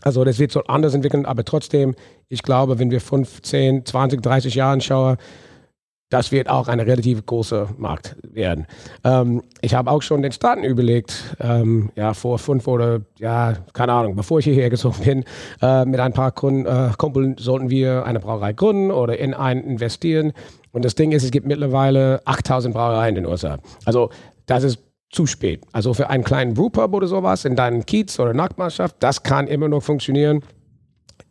[0.01, 1.95] Also das wird so anders entwickeln, aber trotzdem,
[2.29, 5.17] ich glaube, wenn wir 15, 20, 30 Jahren schauen,
[6.09, 8.65] das wird auch ein relativ großer Markt werden.
[9.03, 13.91] Ähm, ich habe auch schon den Staaten überlegt, ähm, ja, vor fünf oder, ja, keine
[13.91, 15.25] Ahnung, bevor ich hierher gezogen bin,
[15.61, 19.63] äh, mit ein paar Kunden, äh, Kumpeln sollten wir eine Brauerei gründen oder in einen
[19.63, 20.31] investieren.
[20.71, 23.57] Und das Ding ist, es gibt mittlerweile 8000 Brauereien in den USA.
[23.85, 24.09] Also,
[24.45, 24.79] das ist
[25.09, 25.63] zu spät.
[25.71, 29.67] Also für einen kleinen Brewpub oder sowas in deinem Kiez oder Nachbarschaft, das kann immer
[29.67, 30.41] noch funktionieren.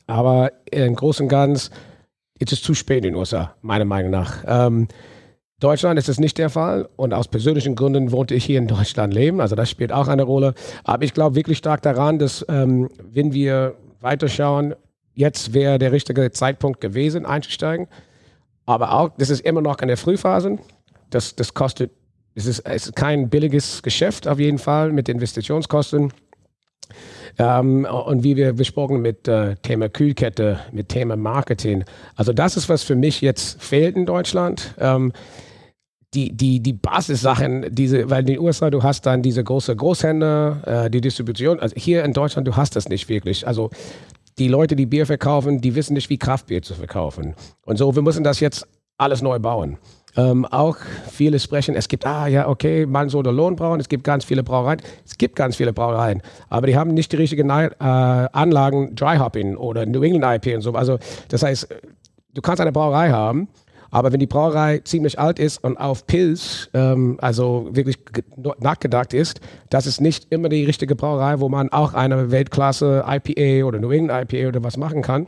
[0.06, 1.72] Aber im Großen und Ganzen
[2.38, 4.44] ist es zu spät in den USA, meiner Meinung nach.
[4.46, 4.88] Ähm,
[5.58, 9.14] Deutschland ist es nicht der Fall und aus persönlichen Gründen wollte ich hier in Deutschland
[9.14, 10.54] leben, also das spielt auch eine Rolle.
[10.84, 14.74] Aber ich glaube wirklich stark daran, dass ähm, wenn wir weiterschauen,
[15.14, 17.88] jetzt wäre der richtige Zeitpunkt gewesen, einzusteigen.
[18.66, 20.58] Aber auch, das ist immer noch in der Frühphase.
[21.08, 21.90] Das, das kostet,
[22.34, 26.12] es ist, es ist kein billiges Geschäft auf jeden Fall mit Investitionskosten.
[27.38, 31.84] Ähm, und wie wir besprochen mit äh, Thema Kühlkette, mit Thema Marketing.
[32.14, 34.74] Also das ist, was für mich jetzt fehlt in Deutschland.
[34.78, 35.12] Ähm,
[36.14, 40.84] die, die, die Basissachen, diese, weil in den USA du hast dann diese große Großhändler,
[40.86, 41.60] äh, die Distribution.
[41.60, 43.46] Also hier in Deutschland, du hast das nicht wirklich.
[43.46, 43.70] Also
[44.38, 47.34] die Leute, die Bier verkaufen, die wissen nicht, wie Kraftbier zu verkaufen.
[47.64, 48.66] Und so, wir müssen das jetzt
[48.98, 49.78] alles neu bauen.
[50.16, 50.76] Ähm, auch
[51.10, 54.42] viele sprechen, es gibt, ah ja, okay, man soll Lohn brauchen, es gibt ganz viele
[54.42, 54.80] Brauereien.
[55.04, 59.56] Es gibt ganz viele Brauereien, aber die haben nicht die richtigen äh, Anlagen, Dry Hopping
[59.56, 60.72] oder New England IP und so.
[60.72, 60.98] Also
[61.28, 61.68] das heißt,
[62.34, 63.48] du kannst eine Brauerei haben,
[63.90, 67.98] aber wenn die Brauerei ziemlich alt ist und auf Pilz, ähm, also wirklich
[68.58, 69.40] nachgedacht ist,
[69.70, 73.90] das ist nicht immer die richtige Brauerei, wo man auch eine Weltklasse IPA oder New
[73.90, 75.26] England IPA oder was machen kann.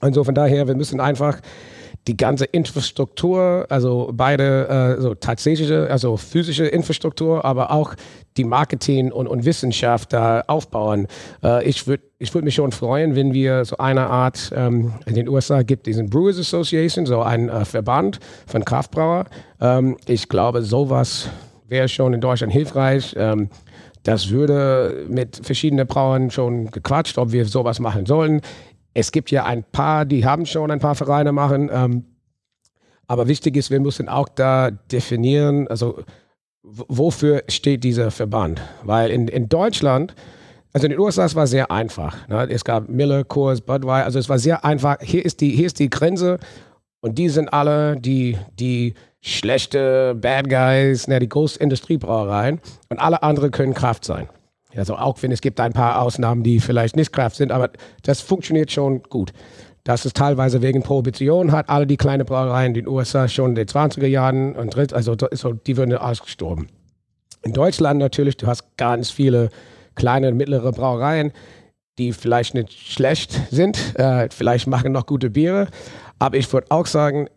[0.00, 1.38] Und von daher, wir müssen einfach
[2.08, 7.94] die ganze Infrastruktur, also beide, äh, so tatsächliche, also physische Infrastruktur, aber auch
[8.36, 11.06] die Marketing und, und Wissenschaft da aufbauen.
[11.44, 15.14] Äh, ich würde ich würd mich schon freuen, wenn wir so eine Art, ähm, in
[15.14, 19.26] den USA gibt diesen Brewers Association, so ein äh, Verband von Kraftbrauer.
[19.60, 21.28] Ähm, ich glaube, sowas
[21.68, 23.14] wäre schon in Deutschland hilfreich.
[23.16, 23.48] Ähm,
[24.04, 28.40] das würde mit verschiedenen Brauern schon gequatscht, ob wir sowas machen sollen.
[28.94, 31.70] Es gibt ja ein paar, die haben schon ein paar Vereine machen.
[31.72, 32.04] Ähm,
[33.06, 36.04] aber wichtig ist, wir müssen auch da definieren, also
[36.62, 38.60] wofür steht dieser Verband?
[38.84, 40.14] Weil in, in Deutschland,
[40.72, 42.28] also in den USA, es war sehr einfach.
[42.28, 42.48] Ne?
[42.50, 44.98] Es gab Miller, Coors, Budweiser, also es war sehr einfach.
[45.00, 46.38] Hier ist die, hier ist die Grenze
[47.00, 53.50] und die sind alle, die, die schlechte Bad Guys, ne, die Großindustriebrauereien und alle anderen
[53.50, 54.28] können Kraft sein.
[54.76, 57.70] Also auch wenn es gibt ein paar Ausnahmen, die vielleicht nicht Kraft sind, aber
[58.02, 59.32] das funktioniert schon gut.
[59.84, 63.54] Das ist teilweise wegen Prohibition, hat alle die kleinen Brauereien in den USA schon in
[63.56, 66.68] den 20er Jahren und dritt, also die würden ausgestorben.
[67.42, 69.50] In Deutschland natürlich, du hast ganz viele
[69.96, 71.32] kleine und mittlere Brauereien,
[71.98, 75.66] die vielleicht nicht schlecht sind, äh, vielleicht machen noch gute Biere,
[76.20, 77.28] aber ich würde auch sagen,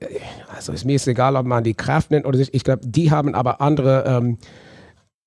[0.55, 3.09] also ist mir ist egal, ob man die Kraft nennt oder nicht, ich glaube, die
[3.09, 4.37] haben aber andere ähm,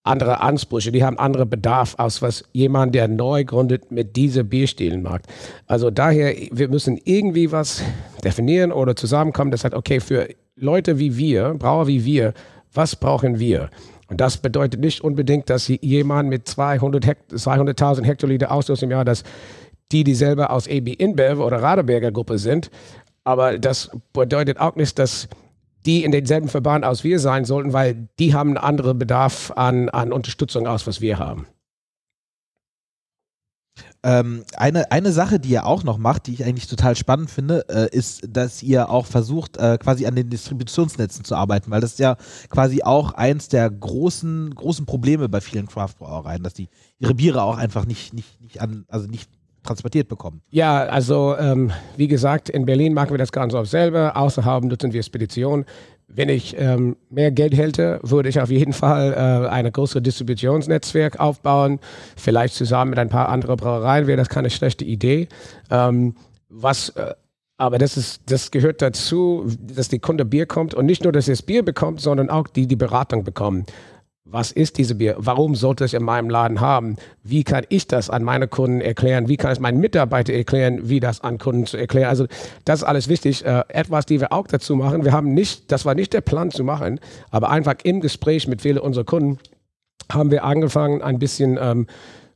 [0.09, 5.03] andere Ansprüche, die haben andere Bedarf aus was jemand, der neu gründet, mit dieser Bierstilen
[5.03, 5.23] mag.
[5.67, 7.83] Also daher, wir müssen irgendwie was
[8.25, 12.35] definieren oder zusammenkommen, das sagt, okay, für Leute wie wir, Brauer wie wir,
[12.73, 13.71] was brauchen wir?
[14.09, 19.05] Und das bedeutet nicht unbedingt, dass jemand mit 200 Hekt 200.000 Hektoliter Ausstoß im Jahr,
[19.05, 19.23] dass
[19.93, 22.71] die, die selber aus AB InBev oder Radeberger Gruppe sind,
[23.25, 25.29] aber das bedeutet auch nicht, dass
[25.87, 29.89] die in denselben Verband aus wir sein sollten, weil die haben einen anderen Bedarf an,
[29.89, 31.47] an Unterstützung aus, was wir haben.
[34.05, 37.65] Ähm, eine, eine Sache, die ihr auch noch macht, die ich eigentlich total spannend finde,
[37.69, 41.93] äh, ist, dass ihr auch versucht, äh, quasi an den Distributionsnetzen zu arbeiten, weil das
[41.93, 42.17] ist ja
[42.49, 46.69] quasi auch eins der großen, großen Probleme bei vielen Craft-Brauereien, dass die
[47.01, 49.31] ihre Biere auch einfach nicht, nicht, nicht an, also nicht
[49.63, 50.41] transportiert bekommen.
[50.51, 54.17] Ja, also ähm, wie gesagt, in Berlin machen wir das Ganze auch selber.
[54.17, 55.65] Außerhalb nutzen wir Spedition.
[56.07, 61.21] Wenn ich ähm, mehr Geld hätte, würde ich auf jeden Fall äh, ein größeres Distributionsnetzwerk
[61.21, 61.81] aufbauen.
[62.17, 65.29] Vielleicht zusammen mit ein paar anderen Brauereien wäre das keine schlechte Idee.
[65.71, 66.15] Ähm,
[66.49, 67.15] was äh,
[67.61, 71.27] aber das, ist, das gehört dazu, dass die Kunde Bier kommt und nicht nur, dass
[71.27, 73.67] er das Bier bekommt, sondern auch die die Beratung bekommen
[74.31, 75.17] was ist diese Bier?
[75.19, 76.97] Warum sollte ich in meinem Laden haben?
[77.23, 79.29] Wie kann ich das an meine Kunden erklären?
[79.29, 82.11] Wie kann ich meinen Mitarbeiter erklären, wie das an Kunden zu erklären?
[82.11, 82.27] Also
[82.65, 83.45] das ist alles wichtig.
[83.45, 85.05] Äh, etwas, die wir auch dazu machen.
[85.05, 87.01] Wir haben nicht, das war nicht der Plan zu machen,
[87.31, 89.39] aber einfach im Gespräch mit vielen unserer Kunden
[90.13, 91.87] haben wir angefangen, ein bisschen ähm,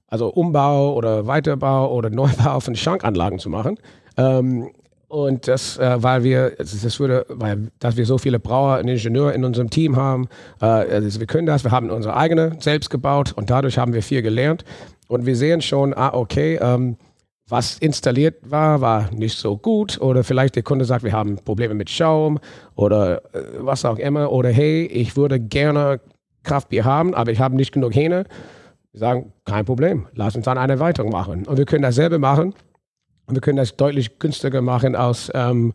[0.06, 3.78] also Umbau oder Weiterbau oder Neubau von Schankanlagen zu machen.
[4.16, 4.70] Ähm,
[5.12, 9.34] und das, äh, weil wir, das würde, weil, dass wir so viele Brauer und Ingenieure
[9.34, 10.26] in unserem Team haben,
[10.62, 14.02] äh, also wir können das, wir haben unsere eigene selbst gebaut und dadurch haben wir
[14.02, 14.64] viel gelernt.
[15.08, 16.96] Und wir sehen schon, ah, okay, ähm,
[17.46, 20.00] was installiert war, war nicht so gut.
[20.00, 22.38] Oder vielleicht der Kunde sagt, wir haben Probleme mit Schaum
[22.74, 24.32] oder äh, was auch immer.
[24.32, 26.00] Oder hey, ich würde gerne
[26.42, 28.24] Kraftbier haben, aber ich habe nicht genug Hähne.
[28.92, 31.46] Wir sagen, kein Problem, lass uns dann eine Erweiterung machen.
[31.46, 32.54] Und wir können dasselbe machen
[33.28, 35.72] wir können das deutlich günstiger machen aus ähm,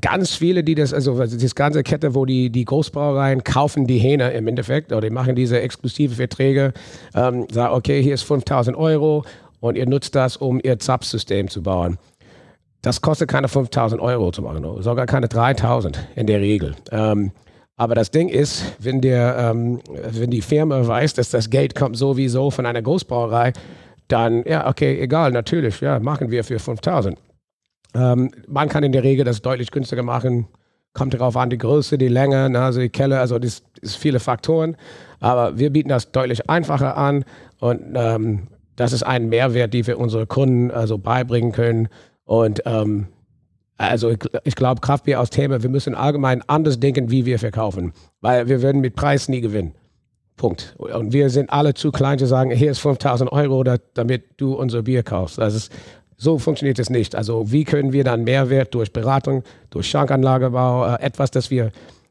[0.00, 4.32] ganz viele, die das, also das ganze Kette, wo die, die Großbrauereien kaufen die Hähne
[4.32, 6.72] im Endeffekt oder die machen diese exklusive Verträge,
[7.14, 9.24] ähm, sagen, okay, hier ist 5000 Euro
[9.60, 11.98] und ihr nutzt das, um ihr ZAP-System zu bauen.
[12.82, 16.74] Das kostet keine 5000 Euro zu machen, sogar keine 3000 in der Regel.
[16.90, 17.30] Ähm,
[17.76, 19.80] aber das Ding ist, wenn, der, ähm,
[20.10, 23.52] wenn die Firma weiß, dass das Geld kommt sowieso von einer Großbrauerei,
[24.12, 27.18] dann, ja, okay, egal, natürlich, ja, machen wir für 5000.
[27.94, 30.46] Ähm, man kann in der Regel das deutlich günstiger machen.
[30.92, 34.20] Kommt darauf an, die Größe, die Länge, ne, also die Kelle, also das ist viele
[34.20, 34.76] Faktoren.
[35.20, 37.24] Aber wir bieten das deutlich einfacher an
[37.58, 41.88] und ähm, das ist ein Mehrwert, den wir unseren Kunden also beibringen können.
[42.24, 43.08] Und ähm,
[43.78, 47.92] also ich, ich glaube, Kraftbier aus Thema, wir müssen allgemein anders denken, wie wir verkaufen.
[48.20, 49.74] Weil wir würden mit Preis nie gewinnen.
[50.42, 50.74] Punkt.
[50.76, 54.82] Und wir sind alle zu klein zu sagen, hier ist 5000 Euro, damit du unser
[54.82, 55.38] Bier kaufst.
[55.38, 55.70] Das ist,
[56.16, 57.14] so funktioniert es nicht.
[57.14, 61.70] Also wie können wir dann Mehrwert durch Beratung, durch Schankanlagebau, äh, etwas, das wir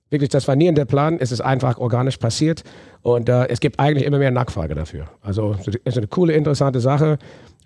[0.10, 2.64] wirklich, das war nie in der Plan, es ist einfach organisch passiert
[3.02, 5.08] und äh, es gibt eigentlich immer mehr Nachfrage dafür.
[5.22, 7.18] Also es ist eine coole, interessante Sache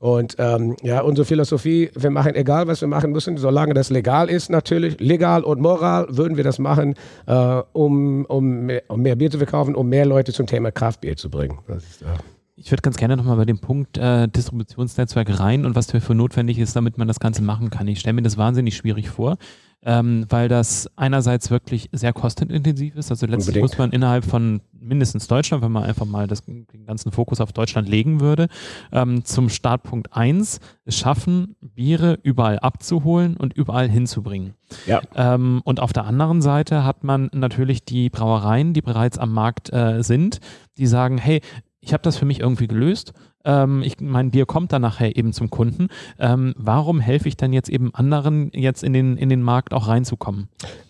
[0.05, 4.29] und ähm, ja, unsere Philosophie, wir machen egal, was wir machen müssen, solange das legal
[4.29, 6.93] ist natürlich, legal und moral würden wir das machen,
[7.25, 11.17] äh, um, um, mehr, um, mehr, Bier zu verkaufen, um mehr Leute zum Thema Kraftbier
[11.17, 11.57] zu bringen.
[11.69, 15.87] Ist, äh ich würde ganz gerne nochmal bei dem Punkt äh, Distributionsnetzwerk rein und was
[15.87, 17.87] dafür notwendig ist, damit man das Ganze machen kann.
[17.87, 19.37] Ich stelle mir das wahnsinnig schwierig vor
[19.85, 23.11] ähm, weil das einerseits wirklich sehr kostenintensiv ist.
[23.11, 23.63] Also letztlich Unbedingt.
[23.63, 27.53] muss man innerhalb von mindestens Deutschland, wenn man einfach mal das, den ganzen Fokus auf
[27.53, 28.47] Deutschland legen würde,
[28.91, 34.55] ähm, zum Startpunkt 1 es schaffen, Biere überall abzuholen und überall hinzubringen.
[34.87, 35.01] Ja.
[35.15, 39.71] Ähm, und auf der anderen Seite hat man natürlich die Brauereien, die bereits am Markt
[39.71, 40.39] äh, sind,
[40.77, 41.41] die sagen, hey,
[41.85, 43.13] ich habe das für mich irgendwie gelöst.
[43.45, 45.89] Ähm, ich, mein Bier kommt dann nachher eben zum Kunden.
[46.19, 49.87] Ähm, warum helfe ich dann jetzt eben anderen, jetzt in den, in den Markt auch
[49.87, 50.49] reinzukommen?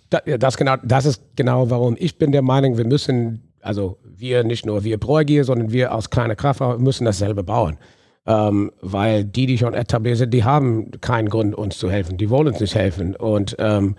[0.10, 1.98] Da, das, genau, das ist genau warum.
[2.00, 6.10] Ich bin der Meinung, wir müssen, also wir, nicht nur wir Bräugier, sondern wir aus
[6.10, 7.78] kleiner Kraft müssen dasselbe bauen.
[8.26, 12.18] Ähm, weil die, die schon etabliert sind, die haben keinen Grund, uns zu helfen.
[12.18, 13.16] Die wollen uns nicht helfen.
[13.16, 13.98] Und, ähm,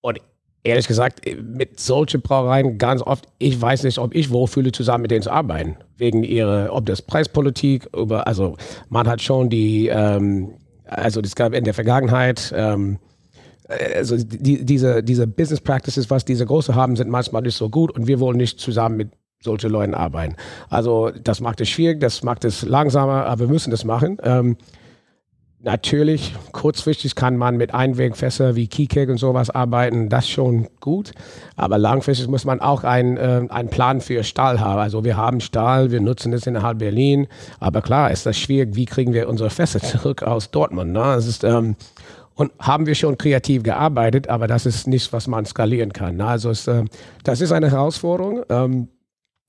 [0.00, 0.20] und
[0.66, 5.10] ehrlich gesagt, mit solchen Brauereien ganz oft, ich weiß nicht, ob ich wohlfühle, zusammen mit
[5.10, 5.76] denen zu arbeiten.
[5.96, 8.56] Wegen ihrer, ob das Preispolitik, über, also
[8.88, 10.54] man hat schon die, ähm,
[10.84, 12.98] also es gab in der Vergangenheit, ähm,
[13.94, 17.90] also die, diese, diese Business Practices, was diese Große haben, sind manchmal nicht so gut
[17.92, 19.10] und wir wollen nicht zusammen mit
[19.42, 20.36] solchen Leuten arbeiten.
[20.68, 24.18] Also das macht es schwierig, das macht es langsamer, aber wir müssen das machen.
[24.22, 24.56] Ähm,
[25.60, 31.12] Natürlich, kurzfristig kann man mit Einwegfässer wie Keycake und sowas arbeiten, das schon gut.
[31.56, 34.78] Aber langfristig muss man auch einen, äh, einen Plan für Stahl haben.
[34.78, 37.26] Also wir haben Stahl, wir nutzen es innerhalb Berlin.
[37.58, 40.92] Aber klar ist das schwierig, wie kriegen wir unsere Fässer zurück aus Dortmund.
[40.92, 41.00] Ne?
[41.00, 41.74] Das ist, ähm,
[42.34, 46.16] und haben wir schon kreativ gearbeitet, aber das ist nichts, was man skalieren kann.
[46.16, 46.26] Ne?
[46.26, 46.84] Also es, äh,
[47.24, 48.42] das ist eine Herausforderung.
[48.50, 48.88] Ähm,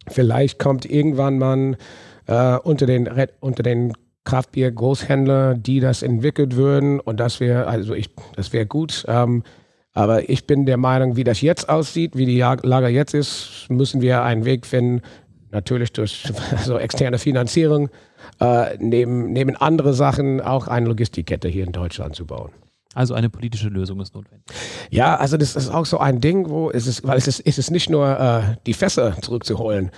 [0.08, 1.76] vielleicht kommt irgendwann man
[2.28, 3.10] äh, unter den,
[3.42, 3.94] unter den
[4.28, 9.06] Kraftbier-Großhändler, die das entwickelt würden und das wäre, also ich, das wäre gut.
[9.08, 9.44] Ähm,
[9.94, 14.02] aber ich bin der Meinung, wie das jetzt aussieht, wie die Lage jetzt ist, müssen
[14.02, 15.02] wir einen Weg finden,
[15.52, 17.90] natürlich durch also externe Finanzierung,
[18.40, 22.52] äh, neben, neben andere Sachen auch eine Logistikkette hier in Deutschland zu bauen.
[22.94, 24.46] Also eine politische Lösung ist notwendig.
[24.90, 27.58] Ja, also das ist auch so ein Ding, wo es ist, weil es ist, es
[27.58, 29.92] ist nicht nur äh, die Fässer zurückzuholen,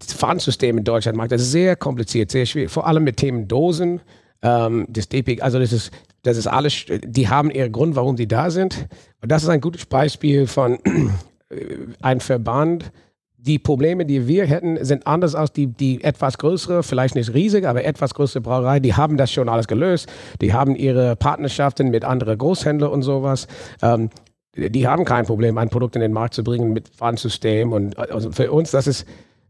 [0.00, 2.70] Pfandsystem in Deutschland macht das sehr kompliziert, sehr schwierig.
[2.70, 4.00] Vor allem mit Themen Dosen,
[4.42, 5.90] ähm, das DP, also das ist,
[6.22, 8.86] das ist alles, die haben ihren Grund, warum sie da sind.
[9.22, 11.56] Und das ist ein gutes Beispiel von äh,
[12.02, 12.92] einem Verband.
[13.36, 17.66] Die Probleme, die wir hätten, sind anders als die, die etwas größere, vielleicht nicht riesig,
[17.66, 18.80] aber etwas größere Brauerei.
[18.80, 20.10] Die haben das schon alles gelöst.
[20.40, 23.46] Die haben ihre Partnerschaften mit anderen Großhändlern und sowas.
[23.82, 24.08] Ähm,
[24.56, 27.72] die haben kein Problem, ein Produkt in den Markt zu bringen mit Pfandsystem.
[27.72, 29.04] Und also für uns, das ist,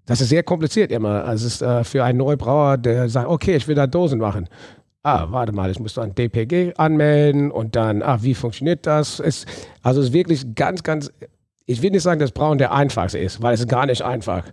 [0.06, 1.24] das ist sehr kompliziert immer.
[1.24, 4.48] Also es ist äh, für einen Neubrauer, der sagt, okay, ich will da Dosen machen.
[5.02, 9.20] Ah, warte mal, ich muss dann DPG anmelden und dann, ah, wie funktioniert das?
[9.20, 9.44] Es,
[9.82, 11.10] also es ist wirklich ganz, ganz,
[11.66, 14.44] ich will nicht sagen, dass Brauen der einfachste ist, weil es ist gar nicht einfach.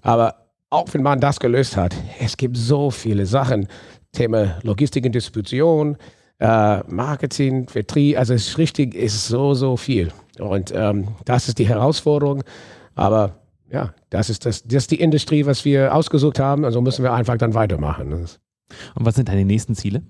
[0.00, 0.34] Aber
[0.70, 3.68] auch wenn man das gelöst hat, es gibt so viele Sachen.
[4.12, 5.96] Thema Logistik und Distribution,
[6.38, 10.10] äh, Marketing, Vertrieb, also es ist richtig, ist so, so viel.
[10.38, 12.42] Und ähm, das ist die Herausforderung.
[12.94, 13.34] Aber
[13.70, 16.64] ja, das ist, das, das ist die Industrie, was wir ausgesucht haben.
[16.64, 18.12] Also müssen wir einfach dann weitermachen.
[18.12, 18.38] Und
[18.94, 20.02] was sind deine nächsten Ziele?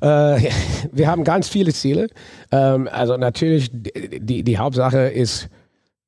[0.00, 0.50] Äh,
[0.92, 2.08] wir haben ganz viele Ziele.
[2.52, 5.48] Ähm, also natürlich, die, die Hauptsache ist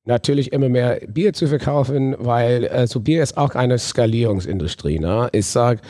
[0.04, 4.98] natürlich immer mehr Bier zu verkaufen, weil äh, so Bier ist auch eine Skalierungsindustrie.
[4.98, 5.28] Ne?
[5.32, 5.80] Ich sage,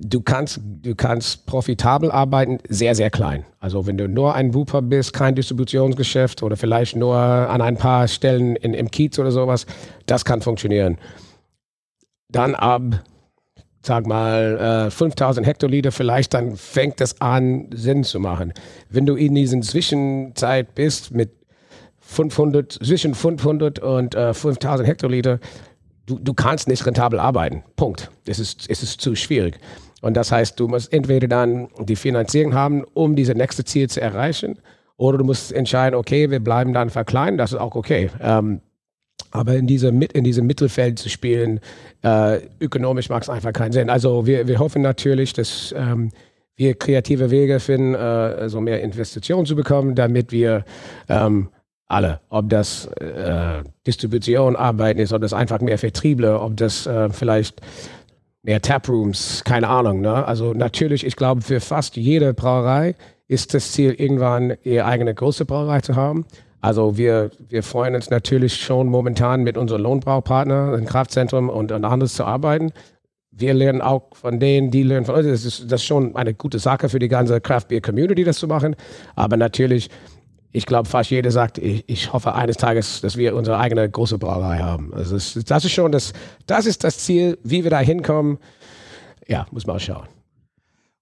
[0.00, 3.44] du kannst, du kannst profitabel arbeiten, sehr, sehr klein.
[3.60, 8.08] Also wenn du nur ein Wooper bist, kein Distributionsgeschäft oder vielleicht nur an ein paar
[8.08, 9.66] Stellen in, im Kiez oder sowas,
[10.06, 10.98] das kann funktionieren.
[12.30, 12.82] Dann ab,
[13.82, 18.52] sag mal, äh, 5000 Hektoliter vielleicht, dann fängt es an, Sinn zu machen.
[18.90, 21.30] Wenn du in diesen Zwischenzeit bist mit
[22.00, 25.40] 500, zwischen 500 und äh, 5000 Hektoliter,
[26.08, 27.62] du, du kannst nicht rentabel arbeiten.
[27.76, 28.10] Punkt.
[28.26, 29.58] Es ist, es ist zu schwierig.
[30.00, 34.00] Und das heißt, du musst entweder dann die Finanzierung haben, um dieses nächste Ziel zu
[34.00, 34.58] erreichen,
[34.96, 38.10] oder du musst entscheiden, okay, wir bleiben dann verkleinern, das ist auch okay.
[38.20, 38.60] Ähm,
[39.30, 41.60] aber in, diese, in diesem Mittelfeld zu spielen,
[42.02, 43.90] äh, ökonomisch macht es einfach keinen Sinn.
[43.90, 46.10] Also wir, wir hoffen natürlich, dass ähm,
[46.56, 50.64] wir kreative Wege finden, äh, so mehr Investitionen zu bekommen, damit wir
[51.08, 51.50] ähm,
[51.88, 57.08] alle, ob das äh, Distribution arbeiten ist, ob das einfach mehr Vertriebler, ob das äh,
[57.10, 57.62] vielleicht
[58.42, 60.02] mehr Taprooms, keine Ahnung.
[60.02, 60.26] Ne?
[60.26, 62.94] Also natürlich, ich glaube, für fast jede Brauerei
[63.26, 66.26] ist das Ziel, irgendwann ihre eigene große Brauerei zu haben.
[66.60, 71.84] Also wir, wir freuen uns natürlich schon momentan mit unseren Lohnbraupartnern, im Kraftzentrum und, und
[71.84, 72.72] anderes zu arbeiten.
[73.30, 75.26] Wir lernen auch von denen, die lernen von uns.
[75.26, 78.38] Das ist, das ist schon eine gute Sache für die ganze Craft Beer Community, das
[78.38, 78.74] zu machen.
[79.14, 79.88] Aber natürlich
[80.52, 84.18] ich glaube, fast jeder sagt, ich, ich, hoffe eines Tages, dass wir unsere eigene große
[84.18, 84.94] Brauerei haben.
[84.94, 86.12] Also das, das, ist schon das,
[86.46, 88.38] das ist das Ziel, wie wir da hinkommen.
[89.26, 90.08] Ja, muss man schauen.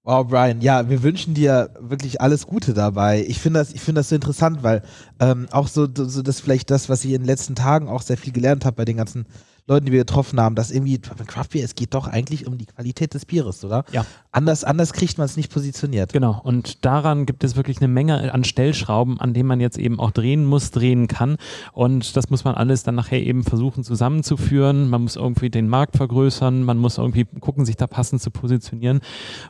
[0.03, 3.25] Wow, Brian, ja, wir wünschen dir wirklich alles Gute dabei.
[3.27, 4.83] Ich finde das, ich das so interessant, weil
[5.19, 8.17] ähm, auch so, so das vielleicht das, was ich in den letzten Tagen auch sehr
[8.17, 9.27] viel gelernt habe bei den ganzen
[9.69, 12.57] Leuten, die wir getroffen haben, dass irgendwie beim Craft Beer, es geht doch eigentlich um
[12.57, 13.85] die Qualität des Bieres, oder?
[13.91, 14.07] Ja.
[14.31, 16.13] Anders, anders kriegt man es nicht positioniert.
[16.13, 16.41] Genau.
[16.45, 20.13] Und daran gibt es wirklich eine Menge an Stellschrauben, an denen man jetzt eben auch
[20.13, 21.37] drehen muss, drehen kann.
[21.73, 24.89] Und das muss man alles dann nachher eben versuchen zusammenzuführen.
[24.89, 29.01] Man muss irgendwie den Markt vergrößern, man muss irgendwie gucken, sich da passend zu positionieren.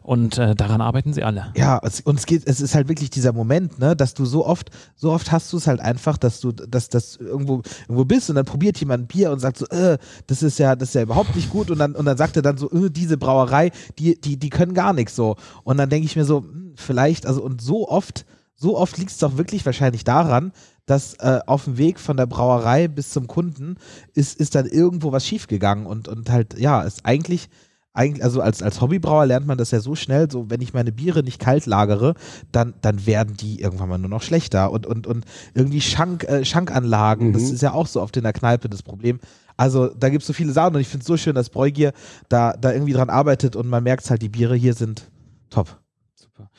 [0.03, 1.53] Und äh, daran arbeiten sie alle.
[1.57, 4.47] Ja, es, und es geht, es ist halt wirklich dieser Moment, ne, dass du so
[4.47, 8.31] oft, so oft hast du es halt einfach, dass du, dass das irgendwo, irgendwo bist
[8.31, 10.95] und dann probiert jemand ein Bier und sagt so, äh, das ist ja, das ist
[10.95, 11.71] ja überhaupt nicht gut.
[11.71, 14.75] Und dann, und dann sagt er dann so, äh, diese Brauerei, die, die, die können
[14.75, 15.37] gar nichts so.
[15.65, 19.11] Und dann denke ich mir so, hm, vielleicht, also und so oft, so oft liegt
[19.11, 20.53] es doch wirklich wahrscheinlich daran,
[20.87, 23.77] dass äh, auf dem Weg von der Brauerei bis zum Kunden
[24.15, 27.49] ist, ist dann irgendwo was schiefgegangen und, und halt, ja, ist eigentlich
[27.97, 30.93] eigentlich, also als, als Hobbybrauer lernt man das ja so schnell, so wenn ich meine
[30.93, 32.15] Biere nicht kalt lagere,
[32.53, 34.71] dann, dann werden die irgendwann mal nur noch schlechter.
[34.71, 37.33] Und, und, und irgendwie Schank, äh, Schankanlagen, mhm.
[37.33, 39.19] das ist ja auch so oft in der Kneipe das Problem.
[39.57, 41.93] Also da gibt es so viele Sachen und ich finde es so schön, dass Bräugier
[42.29, 45.11] da, da irgendwie dran arbeitet und man merkt halt, die Biere hier sind
[45.51, 45.79] top.
[46.15, 46.51] Super.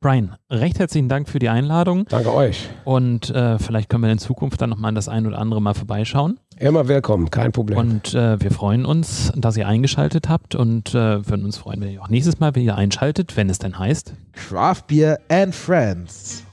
[0.00, 2.04] Brian, recht herzlichen Dank für die Einladung.
[2.10, 2.68] Danke euch.
[2.84, 6.38] Und äh, vielleicht können wir in Zukunft dann nochmal das ein oder andere Mal vorbeischauen.
[6.58, 7.78] Immer willkommen, kein Problem.
[7.78, 11.88] Und äh, wir freuen uns, dass ihr eingeschaltet habt und äh, würden uns freuen, wenn
[11.88, 16.44] ihr auch nächstes Mal wieder einschaltet, wenn es denn heißt Craft Beer and Friends.